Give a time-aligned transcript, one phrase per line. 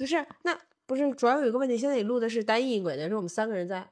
[0.00, 3.86] 就是那不是主要有一个问题，现在你录的是单一音轨的，是我们三个人在。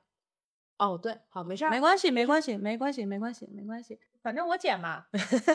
[0.78, 5.04] 哦，对，好，没事儿，没关系，没关系，没关系，没关系，没关系，反正我剪嘛。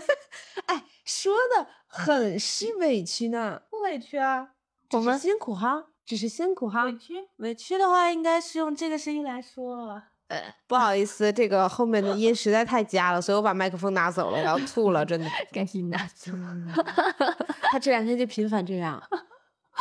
[0.67, 4.51] 哎，说的很是委屈呢， 不委屈啊，
[4.91, 6.83] 我们辛苦哈，只是辛苦哈。
[6.83, 10.09] 委屈，委屈的话应该是用这个声音来说了。
[10.27, 15.27] 呃，不好意思，这个后面的音实在太夹了，所以我把麦克风拿走了，我要吐了，真的。
[15.51, 16.31] 赶紧拿走。
[17.71, 19.01] 他这两天就频繁这样。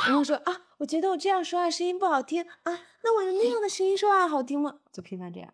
[0.07, 4.76] 然后说啊，我觉得我这样说话声音不好听啊，那我用那样的声音说话好听吗？
[4.93, 5.49] 就频繁这样。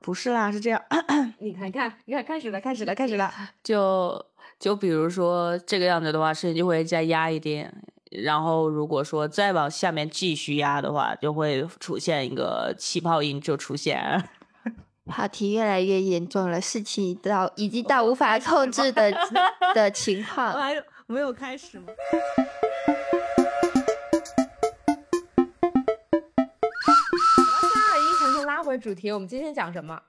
[0.00, 0.82] 不是啦，是这样。
[1.40, 3.32] 你看，看，你看，开始了，开始了，开始了。
[3.64, 4.24] 就
[4.58, 7.72] 就比如说这个样子的话，声音就会再压一点。
[8.10, 14.28] 然后如果说再往下面继续压的话，就会出现一个气泡音就出现。
[15.06, 19.10] 话题越来越严重了，事情到已经到无法控制的
[19.74, 20.52] 的情况。
[20.54, 20.74] 我还
[21.06, 21.86] 没有开始吗？
[28.64, 30.02] 回主题，我们今天讲什么？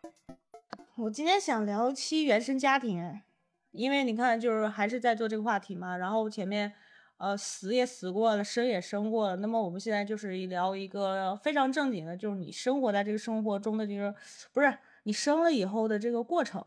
[0.95, 3.21] 我今天想聊期原生家庭，
[3.71, 5.97] 因为你看，就是还是在做这个话题嘛。
[5.97, 6.73] 然后前面，
[7.17, 9.35] 呃，死也死过了，生也生过了。
[9.35, 14.15] 那么我们现在就是聊一个非常正经的，就是你生活在这个生活中的这个，
[14.53, 16.65] 不是你生了以后的这个过程。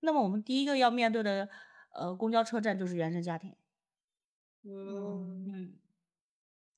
[0.00, 1.48] 那么我们第一个要面对的，
[1.94, 3.56] 呃，公交车站就是原生家庭。
[4.62, 5.72] 嗯嗯，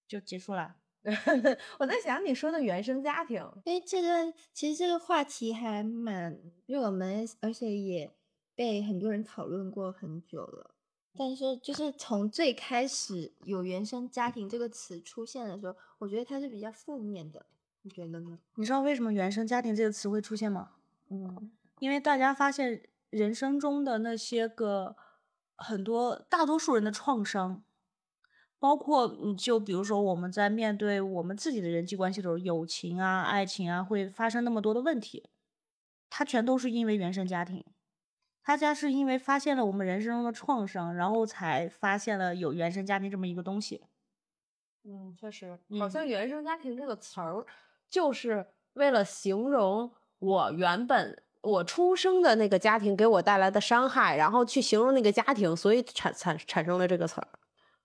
[0.09, 0.77] 就结束了。
[1.79, 8.13] 我在想你说的原生家庭，因为这个其实这个话题还蛮热门，而且也
[8.55, 10.75] 被很多人讨论过很久了。
[11.17, 17.47] 但是就 是从最开始有原生家庭这个词出现的时候，我觉得它是比较负面的，
[17.83, 18.39] 你觉得呢？
[18.57, 20.73] 你知道为什么原生家庭这个词会出现吗？
[21.09, 24.95] 嗯，因为大家发现人生中的那些个
[25.57, 27.65] 很多大多数人的创伤。
[28.61, 35.31] 包括，嗯，就比如说我们在面对我们自己的人际关系的时候，友情啊、爱情啊，会发生那么多的问题，
[36.11, 37.65] 它全都是因为原生家庭，
[38.45, 43.81] 他家是因为发现了我们人生中的创伤，然后才发现了有原生家庭这么一个东西。
[44.85, 47.47] 嗯，确实，好像原生家庭这个词儿，
[47.89, 57.29] 就是为了形容我原本我出生的那个家庭给我带来的伤害，然后去形容那个家庭，所以产产产生了这个词儿。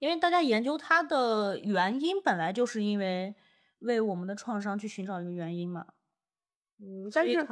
[0.05, 3.33] 因为大家研究它的原因，本来就是因为
[3.79, 5.83] 为我们的创伤去寻找一个原因嘛。
[6.79, 7.43] 嗯，但是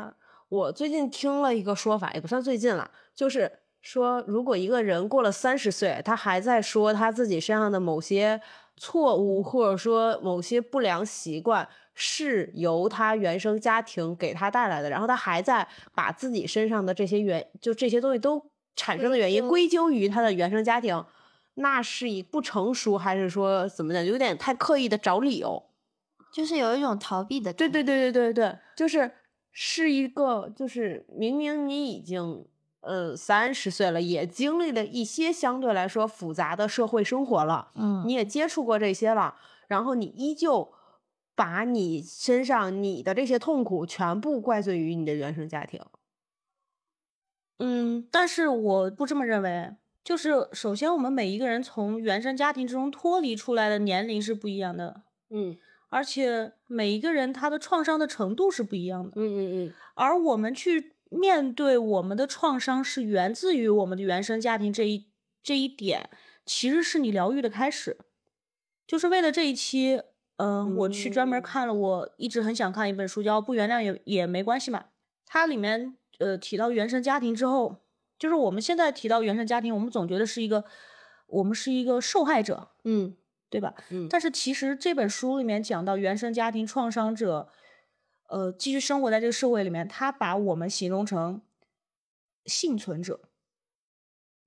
[0.49, 8.39] 我最近听了一个说法，也不算最近了，就是说，如果一个人过了三十岁，他还在说他自己身上的某些
[8.77, 18.39] 错误，或者说某些不良习惯是由他原生家庭给他带来的，然后他还在把自己身上的这些原就这些东西都
[18.75, 21.03] 产生的原因归咎于他的原生家庭。
[21.55, 24.03] 那是以不成熟，还是说怎么讲？
[24.03, 25.63] 有点太刻意的找理由，
[26.33, 27.53] 就是有一种逃避的。
[27.53, 29.11] 对对对对对对，就是
[29.51, 32.47] 是一个，就是明明你已经
[32.81, 39.35] 呃三十岁了，也经历了一些相对来说复杂的社会生活了，嗯，你也接触过这些了，
[39.67, 40.73] 然后你依旧
[41.35, 45.79] 把你身上你的这些痛苦全部怪罪于你的原生家庭。
[47.59, 49.75] 嗯，但是我不这么认为。
[50.03, 65.05] 就是首先，我们每一个人从原生家庭之中脱离出来的年龄是不一样的，嗯，而且每一个人他的创伤的程度是不一样的，嗯嗯嗯，而我们去面对我们的创伤是源自于我们的原生家庭这一
[65.41, 66.09] 这一点，
[66.45, 67.97] 其实是你疗愈的开始。
[68.85, 70.01] 就是为了这一期，
[70.35, 74.79] 嗯，我去专门看了我一直很想看一本书，叫《不原谅也也没关系嘛》，
[75.25, 77.77] 它里面呃提到原生家庭之后。
[78.23, 80.63] 就是我们现在提到原生家庭，我们总觉得是一个，
[81.27, 83.17] 我们是一个受害者，嗯，
[83.49, 83.75] 对吧？
[83.89, 84.07] 嗯。
[84.09, 87.49] 但是其实这本书里面讲到原生家庭创伤者，
[88.29, 91.41] 呃，继续生活在这个社会里面，他把我们形容成
[92.45, 93.19] 幸存者。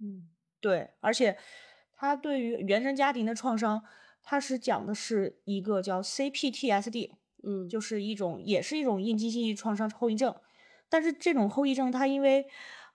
[0.00, 0.92] 嗯，对。
[1.00, 1.36] 而且
[1.94, 3.84] 他对于原生家庭的创伤，
[4.22, 7.10] 他是讲的是一个叫 CPTSD，
[7.42, 10.34] 嗯，就是一种也是一种应激性创伤后遗症。
[10.88, 12.46] 但是这种后遗症，它因为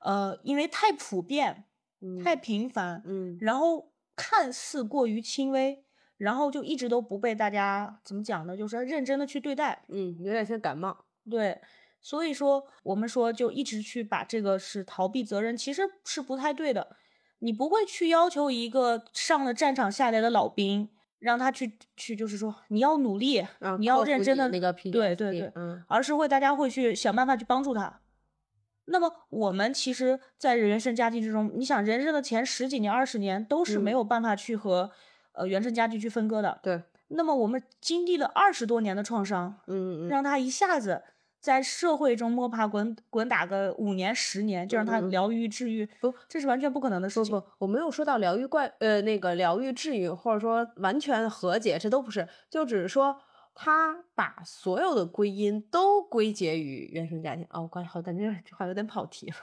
[0.01, 1.63] 呃，因为太普遍，
[2.24, 5.83] 太频繁，嗯，然后看似过于轻微，
[6.18, 8.56] 然后就一直都不被大家怎么讲呢？
[8.57, 11.62] 就是认真的去对待，嗯，有点像感冒，对，
[12.01, 16.95] 所以说我们说就一直去把这个是逃避责任，其实是不太对的。
[17.44, 23.44] 你不会去要求一个上了战场下来的老兵，让他去去，就是说你要努力，
[23.80, 28.01] 你要认真的那个对对对，嗯，而是会大家会去想办法去帮助他。
[28.91, 34.91] 那么我们其实，在原生家庭之中，你想，人生的前十几年、二十年都是没有办法去和
[35.31, 36.59] 呃原生家庭去分割的。
[36.61, 41.01] 对，那么我们经历了二十多年的创伤，嗯嗯让他一下子
[41.39, 47.33] 在社会中摸爬滚滚打个五年十年，就让他嗯嗯疗愈治愈，不，这是完全不可能的事情。
[47.33, 53.17] 不不，我没有说到疗愈怪，呃，那个疗愈治愈，或者说完全和解，这都不是，就只是说
[53.53, 57.45] 他把所有的归因都归结于原生家庭。
[57.50, 59.36] 哦，我感好感觉这话有点跑题了。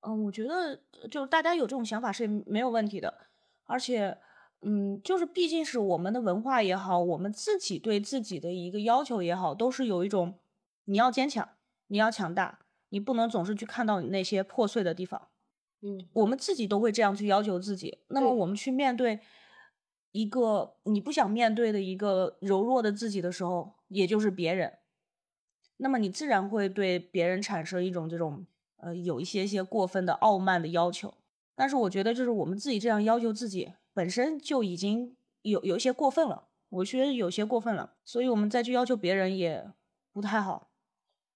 [0.00, 3.12] 嗯，我觉得就是大家有这种想法是没有问题的，
[3.64, 4.16] 而且，
[4.62, 10.38] 嗯，就是毕竟是我们的文化也好，我们自己对自己的一个要求也好，都是有一种
[10.84, 11.48] 你要坚强，
[11.88, 12.60] 你要强大，
[12.90, 15.28] 你不能总是去看到你那些破碎的地方。
[15.82, 17.98] 嗯我们自己都会这样去要求自己。
[18.08, 19.20] 那么我们去面对
[20.16, 24.78] 一个你不想面对的一个柔弱的自己的时候，也就是别人，
[25.76, 28.46] 那么你自然会对别人产生一种这种
[28.78, 31.12] 呃有一些些过分的傲慢的要求。
[31.54, 36.48] 但是我觉得，就是我们自己这样要求自己，本身就已经有有一些过分了。
[36.68, 39.70] 我觉得有些过分了，所以我们再去要求别人也
[40.12, 40.70] 不太好。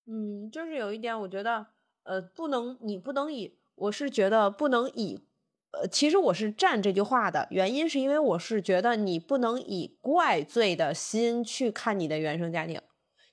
[0.06, 1.69] 嗯，就是有一点，我觉得，
[2.03, 5.23] 呃，不能，你不能以，我是觉得不能以，
[5.72, 12.81] 呃，其实我是站这句话的原因，是因为我是觉得你不能以怪罪的心去看你的原生家庭，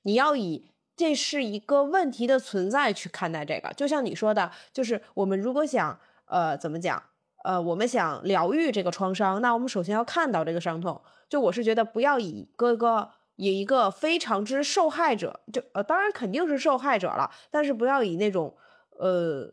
[0.04, 3.74] 你要以这是一个问题的存在去看待这个。
[3.74, 7.02] 就像你说的，就是我们如果想，呃，怎么讲，
[7.44, 11.02] 呃，我们想疗愈这个创伤，那我们首先要看到这个伤痛。
[11.30, 18.56] 就我是觉得不要以一个个以一个非常之受害者，就呃，当然肯定是受害者了，但是不要以那种
[18.98, 19.52] 呃，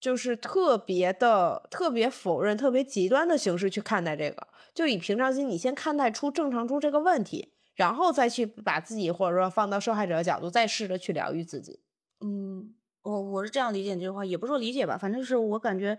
[0.00, 4.48] 就是特别的、特别否认、特别极端的形式去看待这个。
[4.72, 11.80] 就以平常心，你先看待出正常出这个问题，然后再去把自己或者说放到受害者的角度，再试着去疗愈自己。
[12.20, 15.98] 嗯，我我是这样理解你这句话，也不是说理解吧，反正是我感觉，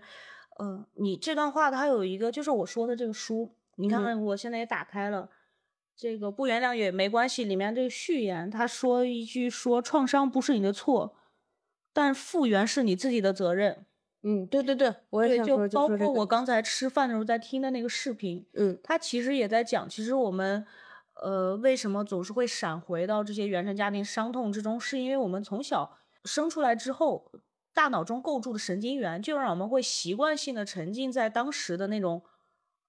[0.58, 5.28] 呃，你这段话它有一个，就是我说的这个书，你看我现在也打开了，
[5.94, 11.14] 这个不原谅也没关系，里面这个序言，他说一句说创伤不是你的错，
[11.92, 13.84] 但复原是你自己的责任。
[14.22, 16.26] 嗯，对对对，我也，就想说，包说这个括我。
[16.26, 18.78] 刚才吃饭的时候在听的那个视频，嗯。
[18.82, 20.64] 他其实也在讲，其实我们，
[21.14, 27.32] 呃，为什么总是会闪回到这些原生家庭伤痛之中，是因为我们从小生出来之后，
[27.74, 32.22] 大脑中构筑的神经元就让我们会习惯性的沉浸在当时的那种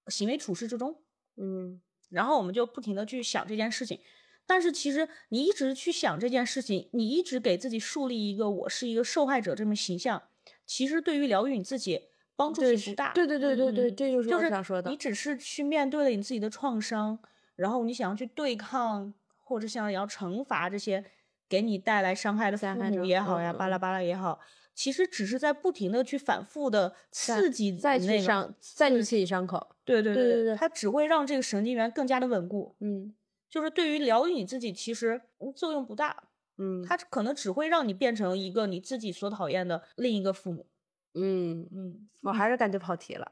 [0.06, 1.02] 行为处事之中，
[1.36, 1.80] 嗯。
[2.10, 3.98] 然后我们就不停的去想这件事情。
[4.46, 10.22] 但是其实你一直去想这件事情，你一直给自己树立一个我是一个受害者这么形象，
[10.66, 12.00] 其实对于疗愈你自己
[12.36, 13.12] 帮助性不大。
[13.12, 14.96] 对对对对对，嗯这就是就是我想说的你。
[14.96, 17.18] 只是去面对了你自己的创伤，
[17.56, 21.04] 然后你想要去对抗，或者想要惩罚这些
[21.48, 24.40] 给你带来伤害的父母也好呀，嗯巴拉巴拉也好，
[24.74, 29.76] 其实只是在不停的去反复的刺激再那个去伤，再去刺激伤口。
[29.84, 32.74] 对对对对对对它只会让这个神经元更加的稳固。
[32.80, 33.14] 嗯
[33.50, 36.24] 就是对于疗愈你自己，其实嗯作用不大，
[36.56, 40.66] 嗯他可能只会让你变成一个你自己所讨厌的另一个父母。
[41.14, 43.30] 嗯，嗯，我还是感觉跑题了。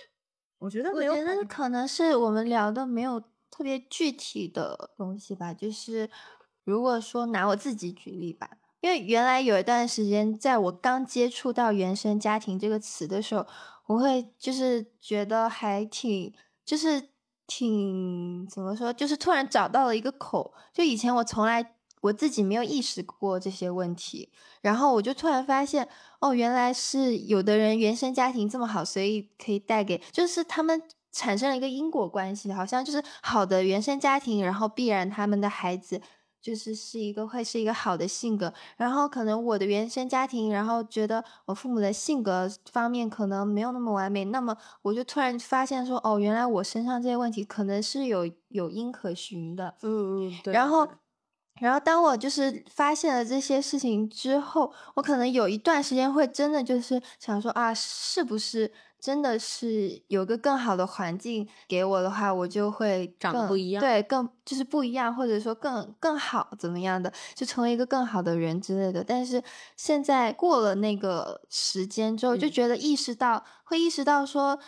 [0.58, 3.20] 我觉得我觉得没有跑题可能是我们聊的没有
[3.50, 6.08] 特别具体的东西吧，就是
[6.64, 13.46] 如果说拿我自己举例吧，因为原来有一段时间，在我刚接触到“原生家庭”这个词的时候，
[13.86, 16.32] 我会就是觉得还挺，
[16.64, 17.08] 就是
[17.46, 24.28] 挺怎么说，就是突然找到了一个口，就以前我从来我自己没有意识过这些问题，
[24.60, 25.88] 然后我就突然发现，
[26.20, 36.00] 哦，原来是有的人原生家庭这么好，所以可以带给，就是他们产生了一个因果关系，好像就是好的原生家庭，然后必然他们的孩子
[36.40, 50.52] 就是是一个会是一个好的性格，然后可能我的原生家庭，然后觉得我父母的性格方面可能没有那么完美，那么我就突然发现说，哦，原来我身上这些问题可能是有有因可循的，嗯嗯，对。
[50.52, 50.88] 然后，
[51.62, 69.04] 然后当我就是发现了这些事情之后，我可能有一段时间会真的就是想说啊，是不是真的是有个更好的环境给我的话，我就会长得不一样对，更就是不一样，或者说更更好怎么样的，就成为一个更好的人之类的。
[69.04, 69.40] 但是
[69.76, 74.58] 现在过了那个时间之后，就嗯觉得意识到，会意识到说。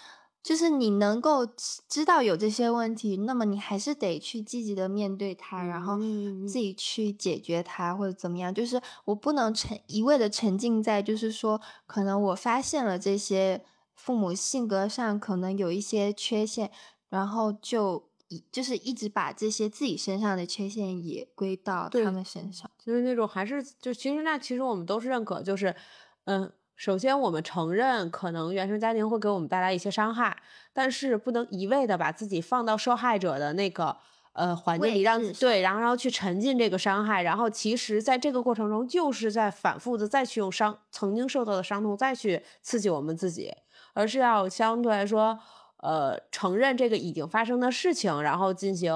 [0.45, 8.53] 就是你能够知知道有这些问题，那么你还是得去积极的面对它，然后嗯自己去解决它或者怎么样。
[8.53, 16.71] 就是我不能沉一味的沉浸在，就是说可能我发现了这些父母性格上可能有一些缺陷，
[17.09, 22.71] 然后就一就是一直把这些自己身上的缺陷也归到他们身上。
[22.79, 25.75] 就是那种还是就其实那其实我们都是认可，就是
[26.25, 30.37] 嗯，首先我们承认可能原生家庭会给我们带来一些伤害，
[30.73, 33.97] 但是不能一味的把自己放到受害者的那个
[34.33, 43.55] 呃环境里让对，然后然后去沉浸这个伤害，然后其实在这个过程中就是在反复的再去用伤曾经受到的伤痛再去刺激我们自己，
[43.93, 45.39] 而是要相对来说，
[45.77, 48.93] 呃，承认这个已经发生的事情，然后进行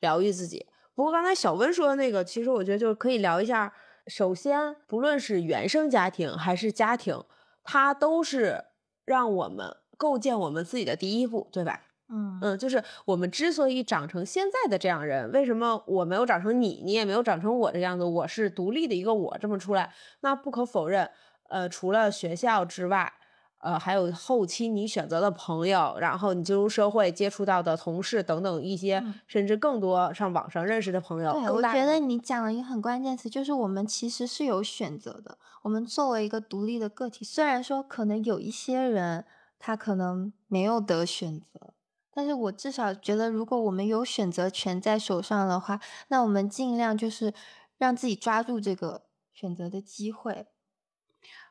[0.00, 0.66] 疗愈自己。
[0.94, 3.70] 不过刚才小温说的那个，其实我觉得就可以聊一下。
[4.10, 7.22] 首先，不论是原生家庭还是家庭，
[7.62, 8.64] 它都是
[9.04, 11.82] 让我们构建我们自己的第一步，对吧？
[12.08, 18.04] 嗯嗯，就是我们之所以长成现在的这样人，为什么我没有长成你，你也没有长成我这样子？
[18.04, 21.08] 我是独立的一个我这么出来，那不可否认，
[21.48, 23.12] 呃，除了学校之外，
[23.60, 31.32] 呃，还有后期你选择的朋友，然后你进入社会接触到的同事等等一些，嗯甚至更多上网上认识的朋友。
[31.32, 35.36] 对，我觉得你讲了一个很关键词，就是我们其实是有选择的。
[35.62, 39.26] 我们作为一个独立的个体，虽然说可能有一些人
[39.58, 41.74] 他可能没有得选择，
[42.14, 47.34] 但是我至少觉得，如果我们有选择权在手上的话，那我们尽量就是
[47.76, 49.02] 让自己抓住这个
[49.34, 50.46] 选择的机会。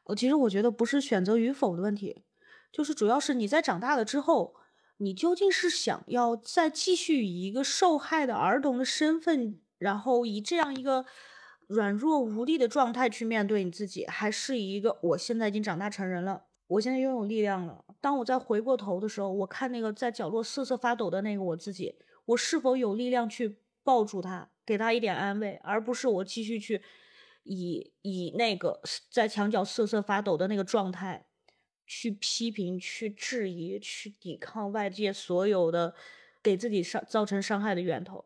[0.09, 2.23] 呃，其实我觉得不是选择与否的问题，
[2.71, 4.55] 就是主要是你在长大了之后，
[4.97, 11.05] 你究竟是想要再继续以一个受害的儿童的身份，然后以这样一个
[11.67, 17.85] 软弱无力的状态去面对你自己，还是以一个我现在已经长大成人了，我现在拥有力量了。
[18.01, 21.93] 当我再回过头的时候，我看那个在角落瑟瑟发抖的那个我自己，
[22.25, 26.81] 我是否有力量去抱住他，给他一点安慰，而不是我继续去
[27.49, 28.79] 以以那个
[29.09, 31.25] 在墙角瑟瑟发抖的那个状态
[31.87, 35.95] 去批评、去质疑、去抵抗外界所有的
[36.43, 38.25] 给自己伤造成伤害的源头。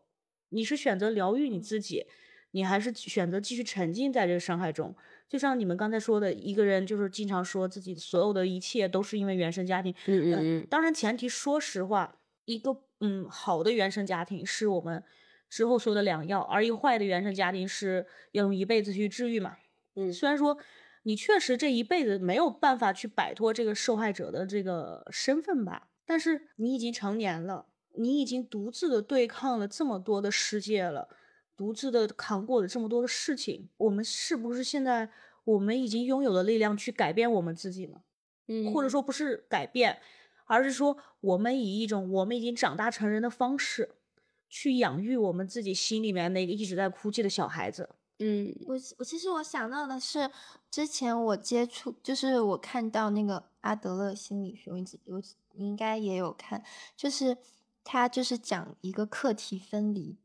[0.49, 2.05] 你是选择疗愈你自己，
[2.51, 4.93] 你还是选择继续沉浸在这个伤害中？
[5.29, 9.95] 就像你们刚才说的，一个人就是经常说自己所有的一切都是因为原生家庭。
[10.05, 15.01] 嗯嗯呃嗯，当然前提说实话，一个嗯好的原生家庭是我们
[15.53, 19.57] 之后说的良药，而一个坏的原生家庭是要用一辈子去治愈嘛。
[19.93, 20.57] 嗯虽然说
[21.03, 27.67] 你确实这一辈子没有办法去摆脱这个受害者的这个身份吧，但是你已经成年了，
[27.97, 31.07] 你已经独自的对抗了这么多的世界了，
[31.55, 35.07] 独自的扛过了这么多的事情，我们是不是现在
[35.43, 38.01] 我们已经拥有了力量去改变我们自己呢？
[38.47, 39.99] 嗯或者说不是改变，
[40.45, 43.91] 而是说我们以一种我们已经长大成人的方式，
[44.53, 47.89] 去养育我们自己心里面那个一直在哭泣的小孩子。
[48.19, 50.29] 嗯我我其实我想到的是，
[50.69, 55.19] 之前我接触，就是我看到那个阿德勒心理学，我一直我
[55.55, 56.63] 你应该也有看，
[56.95, 57.35] 就是
[57.83, 60.15] 他就是讲一个课题分离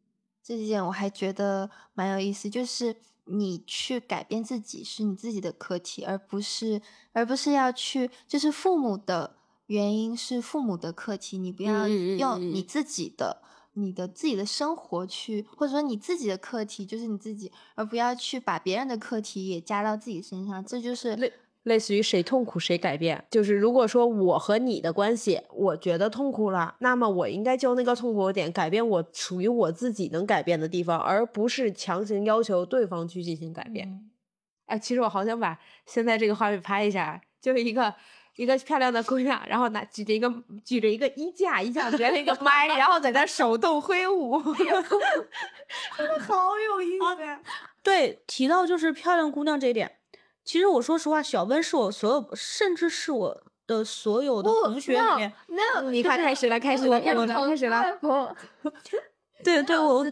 [0.44, 2.94] 这件，我还觉得蛮有意思，就是
[3.24, 6.82] 你去改变自己是你自己的课题，而不是
[7.12, 9.36] 而不是要去就是父母的
[9.68, 13.40] 原因是父母的课题，你不要用嗯你自己的。
[13.78, 21.32] 你的自己的生活去，或者说你自己的课题就是你自己，而不要去把别人的课题也加到自己身上，这就是类
[21.62, 33.88] 类似于谁痛苦谁改变，就是如果说我和你的关系，我觉得痛苦了，那么我应该就那个痛苦点改变我属于我自己能改变的地方，而不是强行要求对方去进行改变。
[33.88, 34.10] 嗯
[34.68, 37.94] 哎，其实我好想把现在这个画面拍一下，就是一个
[38.38, 40.32] 一个漂亮的姑娘，然后拿举着一个
[40.64, 47.04] 举着一个衣架，衣架连了一个麦，然后在那手动挥舞， 真的好有意思。
[47.82, 49.96] 对，提到就是漂亮姑娘这一点，
[50.44, 58.36] 其实我说实话，小温是我所有，甚至是我的所有的同学里面，那你快开始了，开始了，开始了，开始了。
[59.42, 60.04] 对对，我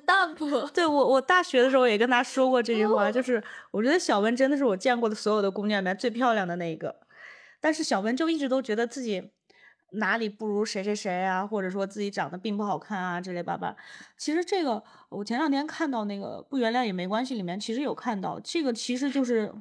[0.75, 3.41] 对我我大学的时候也跟他说过这句话，就是
[3.71, 6.97] 我觉得小温真的是我见过的所有的姑娘里面最漂亮的那一个，
[7.61, 9.33] 但是小文就一直都觉得自己
[9.93, 13.77] 哪里不如谁谁谁啊，或者说自己长得并不好看啊之类吧吧。
[14.19, 19.53] 其实这个我前两天看到那个不原谅也没关系里面，其实有看到这个其实就是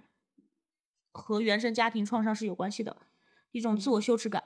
[1.11, 2.97] 和原生家庭创伤是有关系的
[3.51, 4.43] 一种自我羞耻感，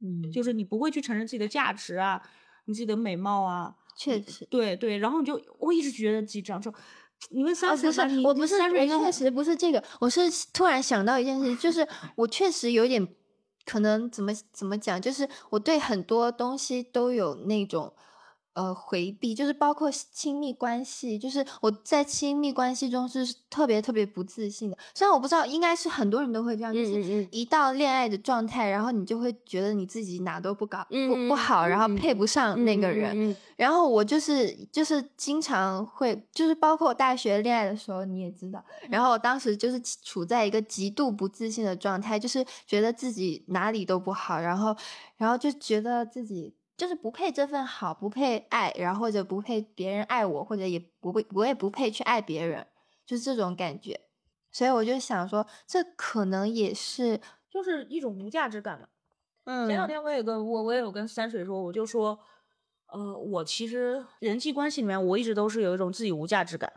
[0.00, 2.22] 嗯就是你不会去承认自己的价值啊，
[2.66, 3.76] 你自己的美貌啊。
[3.96, 4.46] 确实。
[4.50, 6.72] 对对，然后你就我一直觉得自己长丑。
[7.30, 13.06] 你们哦，三十、不是，我不是，我确实不是这个，我是突然想到一件事，就是 我确实有点
[13.64, 17.92] 可能怎么怎么讲，就是我对很多东西都有那种
[18.54, 24.78] 呃回避，就是包括亲密关系，就是我在亲密关系中是特别特别不自信的。
[24.94, 33.12] 虽然我不知道，应该是很多人都会这样，就是嗯嗯嗯一到恋爱的状态，然后你就会觉得你自己哪都不搞，嗯不不好，然后嗯配不上那个人。
[33.30, 38.60] 嗯然后我就是就是经常会，就是包括我大学恋爱的时候，你也知道。
[38.90, 44.76] 然后我当时就是处在一个极度不自信的状态，就是觉得自己哪里都不好，然后
[45.16, 52.66] 然后就觉得自己就是不配这份好，不配爱，然后或者不配别人爱我，或者也不会我也不配去爱别人，
[53.06, 54.00] 就是这种感觉。
[54.50, 58.88] 所以我就想说，这可能也是就是一种无价值感嘛。
[59.44, 62.18] 嗯，前两天我也跟我我也有跟三水说，我就说，
[62.86, 66.72] 呃，我其实人际关系里面，我一直都是有一种自己无价值感。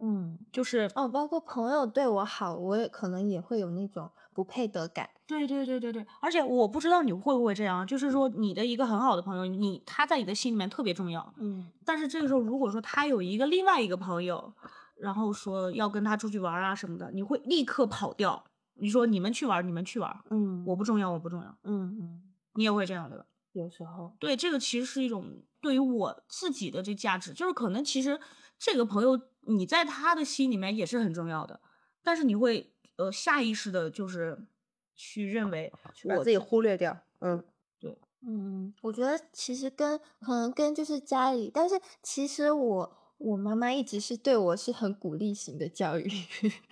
[0.00, 5.08] 嗯，就是哦，包括朋友对我好，我也可能也会有那种不配得感。
[5.26, 11.34] 对对对对对，而且我不知道你会不会这样，就是说你的一个很好的朋友，你他在你的心里面特别重要。
[11.38, 14.52] 嗯，但是这个时候，如果说他有一个另外一个朋友，
[14.96, 18.44] 然后说要跟他出去玩啊什么的，你会立刻跑掉。
[18.74, 21.56] 你说你们去玩，你们去玩，嗯，我不重要，我不重要。
[21.64, 22.22] 嗯嗯，
[22.54, 23.24] 你也会这样对吧？
[23.52, 28.18] 有时候对这个其实是一种对于我自己的这价值，就是可能其实
[28.58, 31.60] 这个朋友你在他的心里面也是很重要的，
[32.02, 34.46] 但是你会呃下意识的就是
[34.94, 35.72] 去认为
[36.04, 36.96] 我把自己忽略掉。
[37.20, 37.42] 嗯，
[37.78, 46.08] 对，嗯，我觉得其实跟可能跟就是家里，但是其实我我妈妈一直是对我是很鼓励型的教育。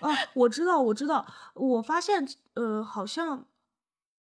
[0.00, 3.46] 啊，我知道，我知道，我发现呃好像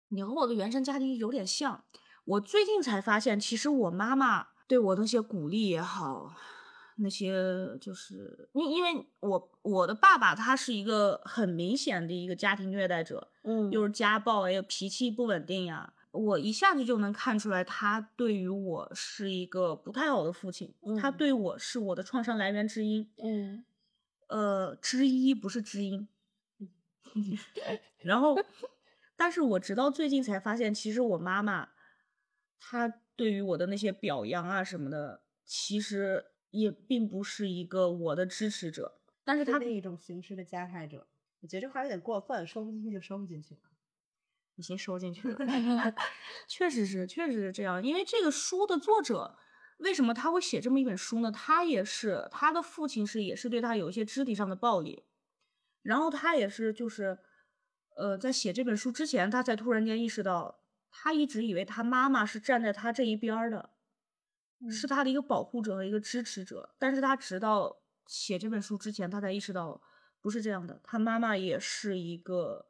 [0.09, 1.85] 你和我的原生家庭有点像。
[2.27, 6.33] 我最近才发现，其实我妈妈对我那些鼓励也好，
[6.97, 7.35] 那些
[7.81, 13.71] 就是因因为我我的爸爸他是一个很明显的一个家庭虐待者，嗯。
[13.71, 21.17] 又是家暴呀，脾气不稳定呀，我一下子就能看出来，他对于我是一个不太好的父亲，他嗯。
[21.17, 23.65] 对我是我的创伤来源之一，嗯。
[24.29, 26.09] 呃，之一不是知音。
[27.99, 28.37] 然后，
[29.17, 31.69] 但是我直到最近才发现，其实我妈妈，
[32.59, 36.25] 她对于我的那些表扬啊什么的，其实
[36.55, 41.07] 也并不是一个我的支持者，但是他是另一种形式的加害者。
[41.41, 43.57] 我觉得这话有点过分，说不进去就说不进去。
[44.57, 45.37] 已经收进去了。
[46.47, 47.85] 确实是，确实是这样。
[47.85, 49.37] 因为这个书的作者，
[49.79, 51.33] 为什么他会写这么一本书呢？
[51.33, 55.03] 他也是他的父亲是也是对他有一些肢体上的暴力，
[55.83, 57.19] 然后他也是就是，
[57.97, 63.71] 呃，在写这本书之前，他才突然间意识到，他一直以为他妈妈是站在他这一边儿的，
[64.71, 66.75] 是他的一个保护者和一个支持者。
[66.79, 69.81] 但是他直到写这本书之前，他才意识到
[70.21, 72.67] 不是这样的，他妈妈也是一个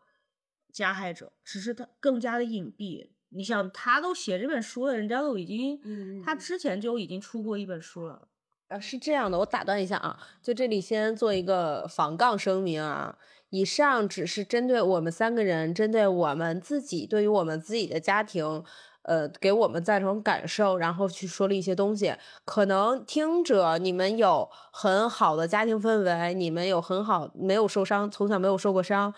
[0.72, 3.10] 加害者，只是他更加的隐蔽。
[3.30, 8.28] 你想，他都写这本书了，人家都已经，嗯他之前就已经出过一本书了。
[8.68, 13.18] 呃，是这样的，我打断一下啊，就这里先做一个防杠声明啊。
[13.50, 18.64] 以上只是针对我们三个人，针对我们自己，对于我们自己的家庭，
[19.04, 22.14] 呃，给我们造成感受，然后去说了一些东西。
[22.44, 29.12] 可能听者你们有很好的家庭氛围，你们有很好没有受伤，从小没有受过伤，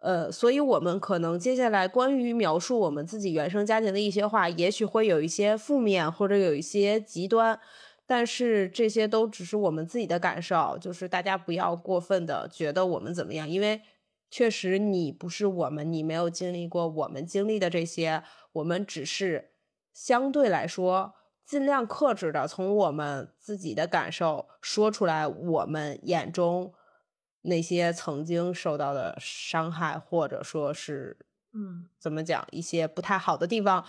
[0.00, 7.58] 呃，所以我们可能接下来关于描述我们自己原生家庭的一些话，也许会有一些负面，或者有一些极端。
[8.08, 13.82] 但是这些都只是我们自己的感受，就是大家不要过分的觉得我们怎么样，因为
[14.30, 19.52] 确实你不是我们，你没有经历过我们经历的这些，我们只是
[19.92, 26.74] 相对来说尽量克制的从我们自己的感受说出来，我们眼中
[27.42, 31.16] 那些曾经受到的伤害，或者说是
[31.54, 33.86] 嗯，怎么讲一些不太好的地方，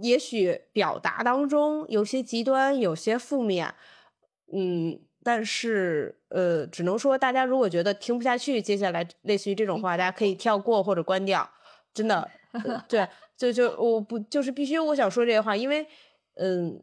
[0.00, 3.74] 也许表达当中有些极端，有些负面，
[4.52, 11.48] 嗯，但是呃，只能说大家如果觉得听不下去，接下来类似于这种话，大家可以跳过或者关掉。
[11.92, 13.06] 真的，呃对，
[13.36, 15.86] 就就我不就是必须我想说这些话，因为
[16.34, 16.80] 嗯，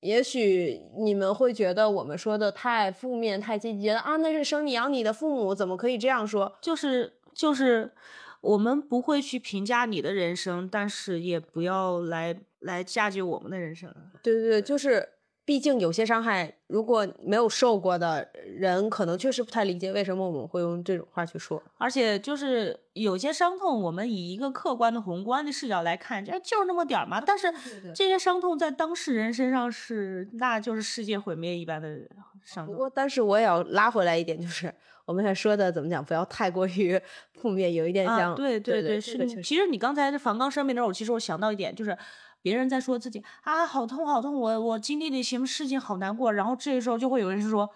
[0.00, 6.58] 也许你们会觉得我们说的太负面、太积极，了啊那是生你养你的父母，怎么可以这样说？
[6.60, 7.92] 就是就是，
[8.40, 13.94] 我们不会去评价你的人生，但是也不要来来嫁接我们的人生。
[14.22, 15.08] 对对对，就是
[15.48, 21.62] 毕竟有些伤害，如果没有受过的人，可能确实不太理解为什么我们会用这种话去说。
[21.78, 27.18] 而且就是有些伤痛，我们以一个客观的、宏观的视角来看，这就是那么点儿嘛。
[27.18, 27.50] 但是
[27.94, 31.96] 这些伤痛在当事人身上是，那就是世界毁灭一般的
[32.44, 32.74] 伤痛。
[32.74, 34.70] 不过，但是我也要拉回来一点，就是
[35.06, 37.00] 我们还说的怎么讲，不要太过于
[37.32, 39.42] 负面，有一点像、啊，对对对，是。
[39.42, 41.96] 其实你刚才这防刚生病的时候，其实我想到一点，就是
[42.42, 46.32] 别人在说自己啊，好痛好痛，我我经历了什么事情，好难过。
[46.32, 47.70] 然后这个时候就会有人说，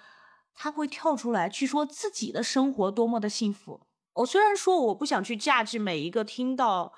[0.54, 3.80] 他会跳出来去说自己的生活多么的幸福。
[4.14, 6.92] 我虽然说我不想去价值每一个听到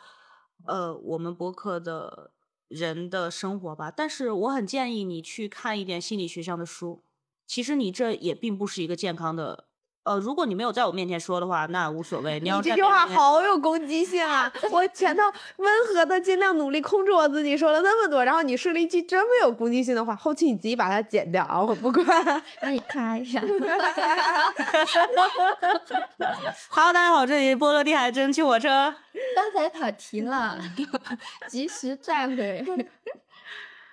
[0.66, 2.32] 呃我们博客的
[2.68, 7.04] 人的生活吧，但是我很建议你去看一点心理学上的书。
[7.46, 9.68] 其实你这也并不是一个健康的
[10.04, 12.38] 呃，如果你没有在我面前说的话，那无所谓。
[12.40, 14.52] 你要这句话好有攻击性啊！
[14.70, 15.22] 我前头
[15.56, 22.04] 温和的尽量努力控制我自己，说了那么多，然后你说了一句这么有攻击性的话，后期你自己把它剪掉啊，我不管。
[22.60, 23.40] 那你咔一下。
[23.40, 23.46] 哈
[26.88, 28.94] 喽，大家好，这里波罗的海真汽火车。
[29.34, 30.58] 刚才跑题了，
[31.48, 32.62] 及时站回。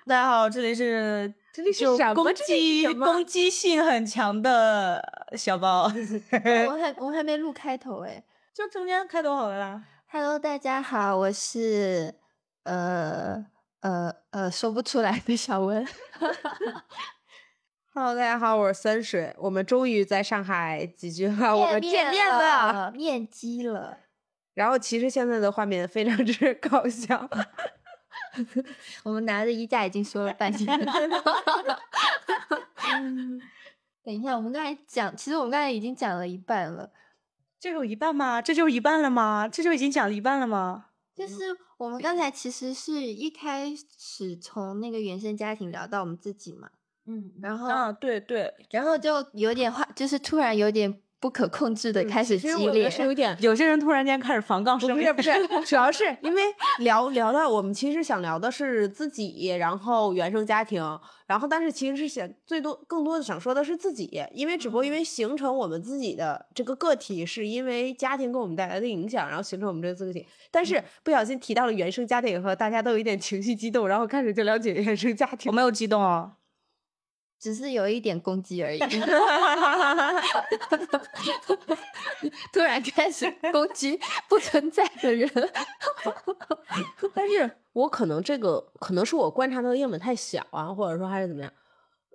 [0.06, 1.34] 大家好，这里是。
[1.54, 2.14] 这里是什么？
[2.14, 5.04] 攻 击攻击性很强的
[5.38, 5.84] 小包。
[6.68, 9.84] 我还我还没录开头哎，就中间开头好了啦。
[10.08, 12.16] Hello，大家好，我是
[12.64, 13.46] 呃
[13.82, 15.86] 呃呃说不出来的小温。
[17.94, 19.36] Hello，大家好，我是三水。
[19.38, 23.98] 我们终于在上海几句话，我们见面了，面基了。
[24.54, 27.30] 然后其实现在的画面非常之搞笑。
[29.04, 30.94] 我们拿着衣架已经说了半天了。
[34.04, 36.92] 等一下，我们刚才讲，其实我们刚才已经讲了一半了。
[37.60, 38.42] 这有一半吗？
[38.42, 39.48] 这就一半了吗？
[39.48, 40.88] 这就已经讲了一半了吗？
[41.16, 46.72] 就是我们刚才其实是一开始从那个原生家庭聊到我们自己嘛。
[47.06, 47.32] 嗯。
[47.42, 51.02] 然后啊，对对，然后就有点话，就是突然有点。
[51.22, 53.38] 不可控制的开始激烈，是有点。
[53.40, 55.32] 有些人突然间开始防杠，不是不 是，
[55.66, 56.42] 主要是因为
[56.80, 60.84] 聊聊到我们其实想聊的是自己，然后原生家庭，
[61.28, 70.26] 然后但是其实是想最多更多的想说的是自己，因为只不过因为形成我们自己的这个个体，是因为家庭给我们带来的影响，然后形成我们这个个体。
[70.50, 75.52] 但是不小心提到了原生家庭以后，大家都有一点情绪激动，然后开始就了解原生家庭。
[75.52, 76.32] 我没有激动啊。
[77.42, 78.80] 只是有一点攻击而已，
[82.54, 84.00] 突然开始攻击
[84.30, 85.28] 不存在的人，
[87.16, 91.52] 但是我可能这个可能是我观察到的样本太小啊，或者说还是怎么样，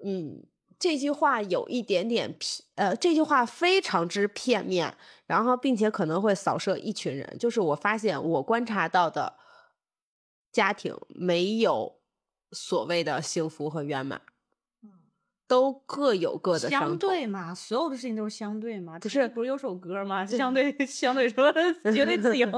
[0.04, 0.46] 嗯，
[0.78, 9.34] 这句话有一点点片，呃，这句话非常之片面，然后并且可能会扫射一群人，就是我发现我观察到的
[10.52, 11.96] 家庭没有
[12.52, 14.22] 所谓的幸福和圆满。
[15.48, 20.26] 都各有各的相对嘛，所有的事情都是相对嘛，不是不是有首歌吗？
[20.26, 21.52] 相对相对 说
[21.92, 22.48] 绝对自由，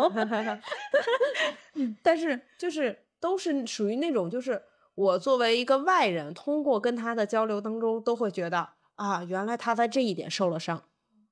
[2.03, 4.63] 但是就是都是属于那种，就是
[4.95, 10.83] 我作为一个外人，通过跟他的交流当中，都会觉得啊，原来他在这一点受了伤。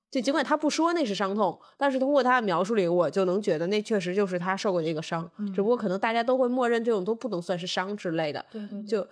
[0.08, 5.28] 就尽管他不说那是伤痛，但是通过他的描述里，我就能觉得那确实就是他受过那个伤。
[5.54, 8.44] 只不过可能大家都会默认这种都不能算是伤之类的。
[8.50, 9.06] 对对，就。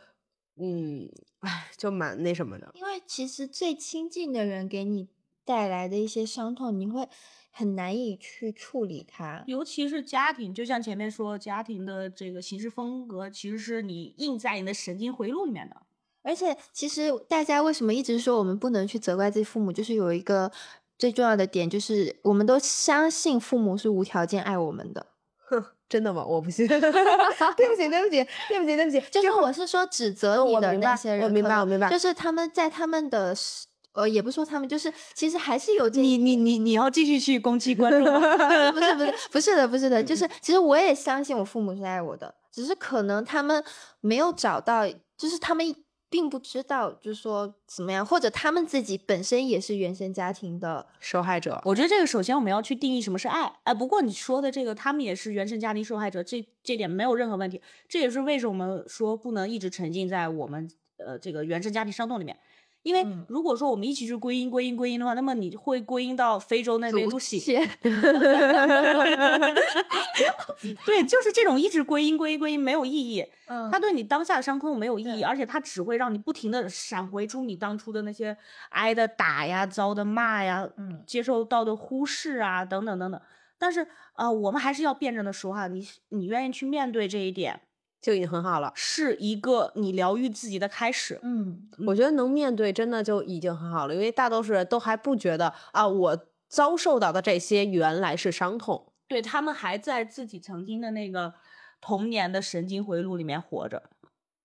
[0.56, 1.08] 嗯，
[1.40, 2.70] 唉，就蛮那什么的。
[2.74, 5.08] 因为其实最亲近的人给你
[5.44, 7.08] 带来的一些伤痛，你会
[7.50, 9.42] 很难以去处理它。
[9.46, 15.82] 尤其是家庭，就像前面说，家庭的这个行事风格，其实是你印在你的神经回路里面的。
[16.22, 20.50] 而且，其实大家为什么一直说我们不能去责怪自己父母，就是有一个
[20.96, 25.08] 最重要的点，就是我们都相信父母是无条件爱我们的。
[25.84, 25.88] 哼。
[25.88, 26.24] 真的吗？
[26.24, 26.66] 我不信。
[26.68, 29.02] 对不起，对不起，对不起，对不起。
[29.10, 31.88] 就是我是说指责你的那些人，我明白，我明白。
[31.88, 33.34] 就是他们在他们的，
[33.92, 36.00] 呃，也不说他们，就是其实还是有这。
[36.00, 38.12] 你你你你要继续去攻击观众？
[38.72, 43.62] 不是不是 不是的不是的，就是其实我也相信我父母是爱我的，只是可能他们
[44.00, 45.74] 没有找到，就是他们。
[46.14, 51.60] 并不知道，就是说怎么样，或者他们自己本身也是原生家庭的受害者。
[51.64, 53.52] 我觉得这个首先我们要去定义什么是爱。
[53.64, 57.60] 哎，不过你说的这个，他们也是原生家庭受害者，这这点没有任何问题。
[57.88, 62.38] 这也是为什么说不能一直沉浸在我们呃这个原生家庭伤痛里面。
[62.84, 67.40] 因为如果说我们一起去归因、归因、归因的话，那么你会归因到非洲那边都行。
[70.86, 73.24] 对，就是这种一直归因、归因、归因没有意义。
[73.46, 78.36] 嗯，他对你当下的伤痛没有意义，而且它只会让你不停的闪回出你当初的那些
[78.68, 83.20] 挨的打呀、遭的骂呀、嗯，接受到的忽视啊等等等等。
[83.58, 87.60] 但是呃，我们还是要辩证的说哈，你你愿意去面对这一点。
[88.04, 91.18] 就已经很好了，是一个你疗愈自己的开始。
[91.22, 101.32] 嗯，我觉得能面对真的就已经很好了，因为大多数人都还不觉得啊，我遭受到的这些原来是伤痛，对他们还在自己曾经的那个
[101.80, 103.84] 童年的神经回路里面活着。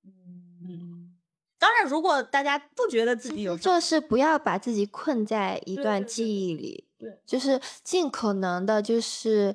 [0.05, 1.17] 嗯，
[1.59, 9.53] 当然，如果大家不觉得自己有就是，不要把自己困在一段记忆里，对，就是尽可能的，就是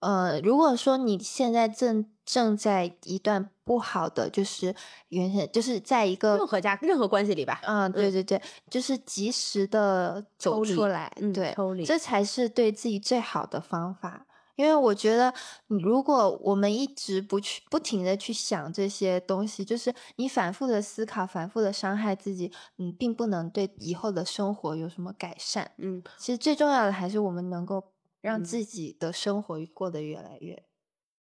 [0.00, 2.06] 呃，如果说你现在正。
[2.26, 4.72] 正在一段不好的，就是
[5.08, 7.60] 原先就是在一个任何家任何关系里吧。
[7.64, 14.28] 嗯，对对对，就是及时的走出来，对，抽离，这才是对自己最好的方法。
[14.54, 15.34] 因为我觉得，
[15.66, 25.72] 如果我们一直不去不停的去想这些东西，就是你反复的思考，反复的伤害自己，嗯，并不能对以后的生活有什么改善。
[25.78, 27.82] 嗯，其实最重要的还是我们能够
[28.20, 30.64] 让嗯自己的生活过得越来越。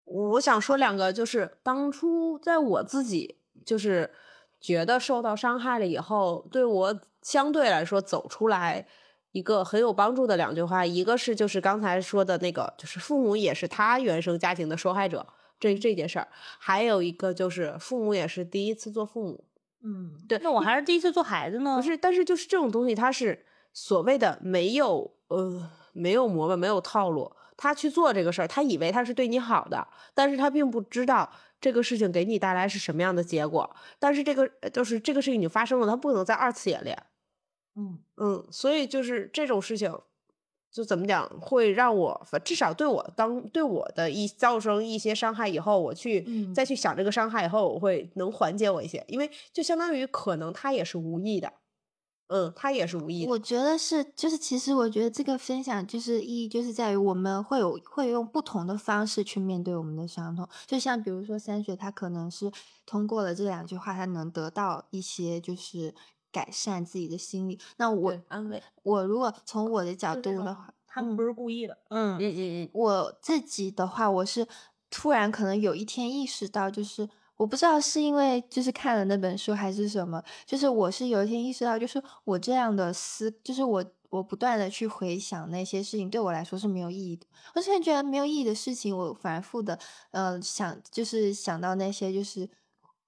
[0.05, 4.11] 我我想说两个，就是当初在我自己就是
[4.59, 8.85] 觉得受到伤害了以后，对我相对来说走出来
[9.31, 15.25] 一个很有帮助的两句话，一个是就是刚才说的那个，就是父母也是他原生家庭的受害者
[15.59, 16.27] 这这件事儿，
[16.59, 19.45] 还有一个就是父母也是第一次做父母，
[19.81, 21.77] 嗯，对那我还是第一次做孩子呢。
[21.77, 27.31] 不是，但是就是这种东西，它是所谓的没有呃没有模板，没有套路。
[27.55, 33.73] 他去做这个事儿，他以为他是对你好的，但是他并不知道这个事情给你带来是什么样的结果。
[33.99, 37.01] 但是这个呃就是这个事情已经发生了，他不能再二次演练。
[37.75, 39.95] 嗯嗯，所以就是这种事情，
[40.71, 51.53] 就怎么讲，会让我至少对我当对我的一造成一些伤害以后，我去、嗯再去想这个伤害以后，我会能缓解我一些，因为就相当于可能他也是无意的，
[52.33, 62.51] 嗯，他也是无意的，我觉得是，就是其实我觉得这个分享就是意义就是在于我们会有会用不同的方式去面对我们的伤痛，就像比如说三雪，他可能是
[62.87, 65.93] 通过了这两句话，他能得到一些就是
[66.31, 67.59] 改善自己的心理。
[67.77, 71.77] 那我安慰，我如果从我的角度的话，他们不是故意的。
[71.89, 74.47] 嗯嗯嗯嗯，我自己的话，我是
[74.89, 87.25] 突然可能有一天意识到，就是我不知道是因为就是看了那本书还是什么，就是我是有一天意识到，就是我这样的思，就是我我不断的去回想那些事情，对我来说是没有意义的。
[87.55, 89.77] 我突然觉得没有意义的事情，我反复的
[90.11, 92.49] 呃想，就是想到那些就是。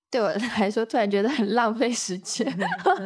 [0.07, 2.47] 对我来说，突然觉得很浪费时间。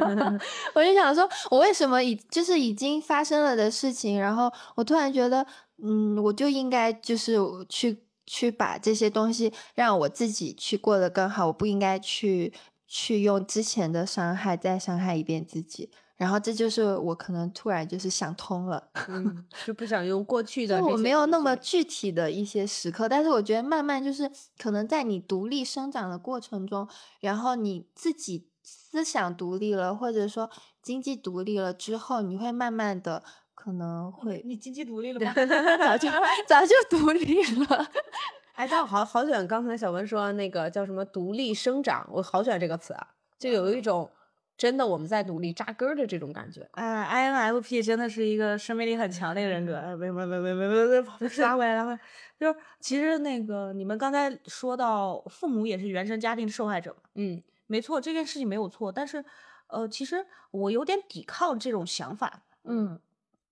[0.75, 5.43] 我就想说，我为什么已就是已经发生了的事情，然后我突然觉得，
[5.82, 12.53] 嗯，我就应该就是去去把这些东西让我自己去过得更好，我不应该去
[12.87, 15.89] 去用之前的伤害再伤害一遍自己。
[16.15, 18.89] 然后这就是我可能突然就是想通了。
[19.07, 26.87] 嗯，是不想用过去的我没有那么具体的一些时刻，但是我觉得慢慢就是可能在你独立生长的过程中，
[27.19, 30.51] 然后你自己思想独立了，或者说
[30.83, 33.23] 经济独立了之后，你会慢慢的
[33.62, 35.34] 可能会你经济独立了吗？
[35.36, 36.10] 早就
[36.48, 37.86] 早就独立了。
[38.56, 44.10] 哎，但我好好喜欢刚才小文说那个叫什么独立生长，我好喜欢这个词啊，就有一种
[44.58, 46.65] 真的我们在努力扎根儿的这种感觉。
[46.72, 49.76] 哎，INFP 真的是一个生命力很强的一个人格。
[49.76, 52.00] 哎，没没没没没没没，拉回来拉回来。
[52.39, 58.89] 就是其实那个你们刚才说到父母也是原生家庭的受害者嘛，嗯没错，这件事情没有错。
[58.91, 59.24] 但是
[59.67, 62.43] 呃，其实我有点抵抗这种想法。
[62.65, 63.00] 嗯，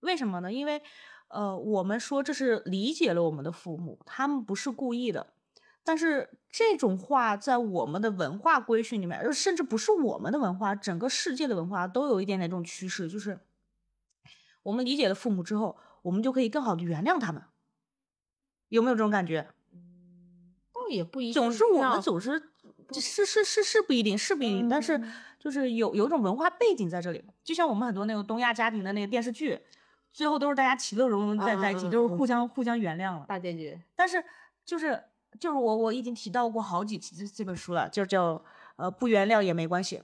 [0.07, 0.51] 为什么呢？
[0.51, 0.81] 因为
[1.27, 5.33] 呃，我们说这是理解了我们的父母，他们不是故意的。
[5.83, 13.39] 但是这种话在我们的文化规训里面，呃甚至不是我们的文化，整个世界的文化都有一点点这种趋势，就是
[14.63, 17.43] 我们理解了父母之后，我们就可以更好的原谅他们。
[18.69, 19.47] 有没有这种感觉？
[20.73, 22.51] 倒也不一定总是我们总是
[22.93, 25.01] 是是是是不一定，是不一定，但是
[25.39, 29.59] 就是有有一种文化背景在这里，就像我们很多那个东亚家庭的那个电视剧，
[30.17, 33.25] 最后都是大家其乐融融在在一起，嗯嗯就是互相互相原谅了。
[33.27, 33.79] 大结局。
[33.95, 34.23] 但是
[34.65, 34.99] 就是
[35.39, 38.43] 就是我我已经提到过好几次这这本书了，就叫
[38.77, 40.01] 呃不原谅也没关系。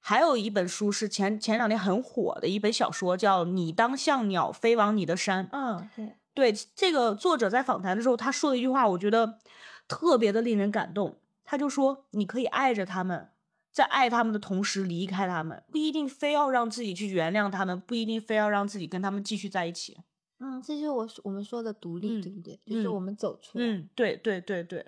[0.00, 5.44] 还有一本书是前前两天很火的一本小说，叫《你当像鸟飞往你的山》。
[5.52, 5.86] 嗯，
[6.32, 9.38] 对，对这个作者在访谈的时候，他说了一句话，我觉得
[9.86, 11.18] 特别的令人感动。
[11.44, 13.28] 他就说：“你可以爱着他们，
[13.76, 19.98] 在爱他们的同时离开他们，不一定非要让自己去原谅他们，不一定非要让自己跟他们继续在一起。
[20.38, 22.58] 嗯，这就是我说我们说的独立，嗯对不对？
[22.64, 23.64] 就是嗯我们走出来。
[23.66, 24.86] 嗯，对对对对，